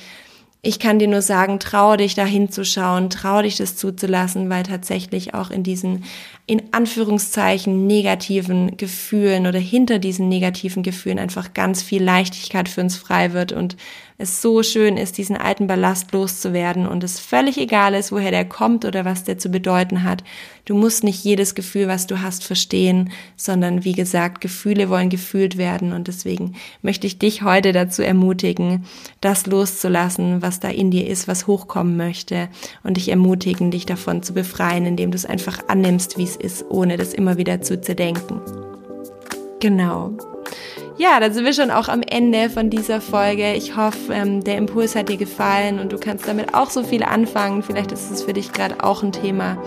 ich 0.64 0.78
kann 0.78 1.00
dir 1.00 1.08
nur 1.08 1.24
sagen, 1.24 1.60
trau 1.60 1.96
dich 1.96 2.14
da 2.14 2.24
hinzuschauen, 2.24 3.10
trau 3.10 3.42
dich 3.42 3.58
das 3.58 3.78
zuzulassen, 3.78 4.48
weil 4.50 4.62
tatsächlich 4.62 5.34
auch 5.34 5.50
in 5.50 5.64
diesen, 5.64 6.04
in 6.46 6.62
Anführungszeichen, 6.72 7.88
negativen 7.88 8.78
Gefühlen 8.78 9.48
oder 9.48 9.58
hinter 9.58 9.98
diesen 9.98 10.30
negativen 10.30 10.84
Gefühlen 10.84 11.18
einfach 11.18 11.56
ganz 11.56 11.82
viel 11.82 12.04
Leichtigkeit 12.04 12.70
für 12.70 12.82
uns 12.82 12.96
frei 12.96 13.34
wird 13.34 13.54
und 13.54 13.76
es 14.22 14.42
so 14.42 14.64
schön 14.64 14.98
ist, 14.98 15.18
diesen 15.18 15.36
alten 15.36 15.68
Ballast 15.68 16.12
loszuwerden 16.12 16.88
und 16.88 17.04
es 17.04 17.20
völlig 17.20 17.58
egal 17.58 17.94
ist, 17.94 18.12
woher 18.12 18.32
der 18.32 18.46
kommt 18.46 18.86
oder 18.86 19.04
was 19.04 19.24
der 19.24 19.38
zu 19.38 19.50
bedeuten 19.50 20.04
hat. 20.04 20.24
Du 20.66 20.76
musst 20.76 21.04
nicht 21.04 21.24
jedes 21.24 21.56
Gefühl, 21.56 21.88
was 21.88 22.08
du 22.08 22.22
hast, 22.22 22.44
verstehen, 22.44 23.12
sondern 23.36 23.84
wie 23.84 23.94
gesagt, 23.94 24.40
Gefühle 24.40 24.90
wollen 24.90 25.10
gefühlt 25.10 25.58
werden 25.58 25.92
und 25.92 26.08
deswegen 26.08 26.56
möchte 26.82 27.08
ich 27.08 27.18
dich 27.18 27.42
heute 27.42 27.72
dazu 27.72 28.04
ermutigen, 28.04 28.86
das 29.20 29.48
loszulassen, 29.48 30.42
was 30.42 30.60
da 30.60 30.70
in 30.70 30.92
dir 30.92 31.08
ist, 31.08 31.28
was 31.28 31.48
hochkommen 31.48 31.98
möchte 31.98 32.48
und 32.84 32.98
dich 32.98 33.10
ermutigen, 33.10 33.72
dich 33.72 33.86
davon 33.86 34.24
zu 34.24 34.34
befreien, 34.34 34.86
indem 34.86 35.12
du 35.12 35.16
es 35.16 35.26
einfach 35.26 35.68
annimmst, 35.68 36.18
wie 36.18 36.24
es 36.24 36.36
ist, 36.36 36.66
ohne 36.70 36.98
das 36.98 37.14
immer 37.14 37.38
wieder 37.38 37.62
zu 37.62 37.82
zerdenken. 37.82 38.40
Genau. 39.60 40.18
Ja, 41.02 41.20
da 41.20 41.32
sind 41.32 41.46
wir 41.46 41.54
schon 41.54 41.72
auch 41.72 41.88
am 41.88 42.04
Ende 42.04 42.48
von 42.52 42.70
dieser 42.70 43.02
Folge. 43.02 43.56
Ich 43.56 43.76
hoffe, 43.76 44.14
ähm, 44.14 44.44
der 44.44 44.58
Impuls 44.58 44.96
hat 44.96 45.10
dir 45.10 45.18
gefallen 45.18 45.80
und 45.80 45.92
du 45.92 45.98
kannst 45.98 46.28
damit 46.28 46.54
auch 46.54 46.70
so 46.70 46.84
viel 46.84 47.02
anfangen. 47.02 47.64
Vielleicht 47.64 47.92
ist 47.92 48.12
es 48.12 48.22
für 48.22 48.34
dich 48.34 48.54
gerade 48.54 48.84
auch 48.84 49.02
ein 49.02 49.12
Thema. 49.12 49.58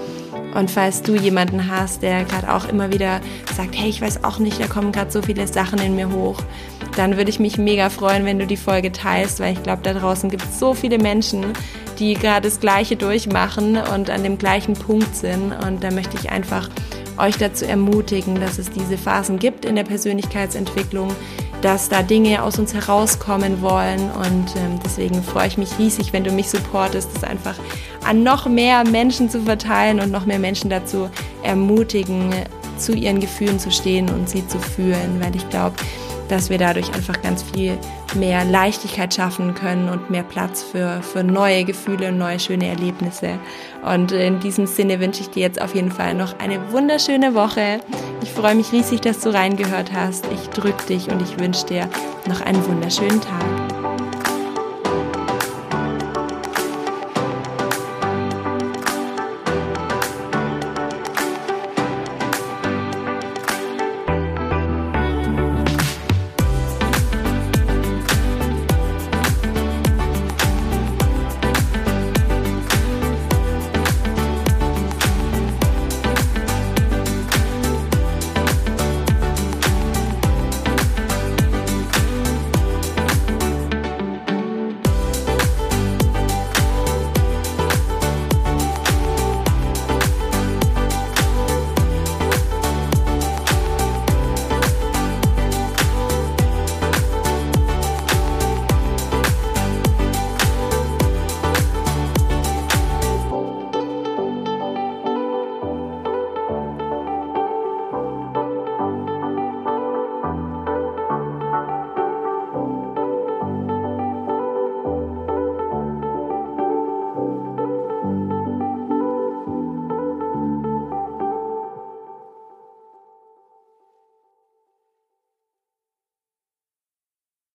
Und 0.55 0.71
falls 0.71 1.03
du 1.03 1.17
jemanden 1.17 1.69
hast, 1.69 2.03
der 2.03 2.23
gerade 2.23 2.55
auch 2.55 2.69
immer 2.69 2.93
wieder 2.93 3.21
sagt, 3.57 3.77
hey, 3.77 3.89
ich 3.89 4.01
weiß 4.01 4.23
auch 4.23 4.39
nicht, 4.39 4.61
da 4.61 4.69
kommen 4.69 4.93
gerade 4.93 5.11
so 5.11 5.23
viele 5.23 5.49
Sachen 5.49 5.81
in 5.81 5.97
mir 5.97 6.13
hoch, 6.13 6.41
dann 6.97 7.17
würde 7.17 7.31
ich 7.31 7.41
mich 7.41 7.59
mega 7.59 7.91
freuen, 7.91 8.25
wenn 8.25 8.39
du 8.39 8.47
die 8.47 8.57
Folge 8.57 8.93
teilst, 8.93 9.41
weil 9.41 9.55
ich 9.55 9.63
glaube, 9.65 9.83
da 9.83 9.93
draußen 9.93 10.31
gibt 10.31 10.45
es 10.45 10.61
so 10.61 10.73
viele 10.73 10.99
Menschen, 10.99 11.47
die 11.99 12.15
gerade 12.15 12.49
das 12.49 12.61
Gleiche 12.61 12.95
durchmachen 12.95 13.77
und 13.93 14.09
an 14.09 14.23
dem 14.23 14.39
gleichen 14.39 14.75
Punkt 14.75 15.17
sind. 15.17 15.53
Und 15.67 15.83
da 15.83 15.91
möchte 15.91 16.17
ich 16.17 16.31
einfach 16.31 16.69
euch 17.19 17.37
dazu 17.37 17.65
ermutigen, 17.65 18.41
dass 18.41 18.59
es 18.59 18.71
diese 18.71 18.99
Phasen 18.99 19.39
gibt 19.39 19.65
in 19.65 19.77
der 19.77 19.85
Persönlichkeitsentwicklung, 19.85 21.15
dass 21.63 21.89
da 21.89 22.03
Dinge 22.03 22.43
aus 22.43 22.59
uns 22.59 22.75
herauskommen 22.75 23.63
wollen. 23.63 24.11
Und 24.11 24.55
ähm, 24.57 24.79
deswegen 24.85 25.23
freue 25.23 25.49
ich 25.49 25.59
mich 25.59 25.79
riesig, 25.79 26.13
wenn 26.13 26.25
du 26.25 26.31
mich 26.31 26.51
supportest, 26.51 27.11
das 27.15 27.25
einfach 27.25 27.57
an 28.05 28.23
noch 28.23 28.47
mehr 28.47 28.85
Menschen 28.85 29.31
zu 29.31 29.43
verteilen 29.43 30.01
und 30.01 30.11
noch 30.11 30.27
mehr 30.27 30.39
Menschen 30.39 30.69
dazu 30.71 31.09
ermutigen, 31.43 32.31
zu 32.79 32.93
ihren 32.93 33.21
Gefühlen 33.21 33.59
zu 33.59 33.71
stehen 33.71 34.11
und 34.11 34.29
sie 34.29 34.47
zu 34.47 34.59
fühlen, 34.59 35.21
weil 35.21 35.35
ich 35.37 35.49
glaube, 35.49 35.77
dass 36.29 36.51
wir 36.51 36.59
dadurch 36.59 36.93
einfach 36.95 37.21
ganz 37.23 37.43
viel 37.43 37.79
mehr 38.15 38.45
Leichtigkeit 38.45 39.13
schaffen 39.15 39.55
können 39.55 39.89
und 39.89 40.11
mehr 40.11 40.23
Platz 40.23 40.63
für, 40.63 41.03
für 41.03 41.25
neue 41.25 41.65
Gefühle 41.65 42.09
und 42.09 42.19
neue 42.19 42.39
schöne 42.39 42.69
Erlebnisse. 42.69 43.39
Und 43.85 44.13
in 44.13 44.41
diesem 44.41 44.67
Sinne 44.67 45.01
wünsche 45.01 45.23
ich 45.23 45.31
dir 45.31 45.43
jetzt 45.43 45.61
auf 45.61 45.75
jeden 45.75 45.91
Fall 45.91 46.15
noch 46.15 46.39
eine 46.39 46.73
wunderschöne 46.73 47.35
Woche. 47.35 47.81
Ich 48.23 48.31
freue 48.31 48.55
mich 48.55 48.73
riesig, 48.73 49.01
dass 49.01 49.21
du 49.21 49.31
reingehört 49.31 49.93
hast. 49.93 50.27
Ich 50.33 50.49
drücke 50.51 50.87
dich 50.87 51.11
und 51.11 51.21
ich 51.23 51.39
wünsche 51.39 51.67
dir 51.67 51.89
noch 52.27 52.41
einen 52.41 52.65
wunderschönen 52.67 53.21
Tag. 53.21 53.64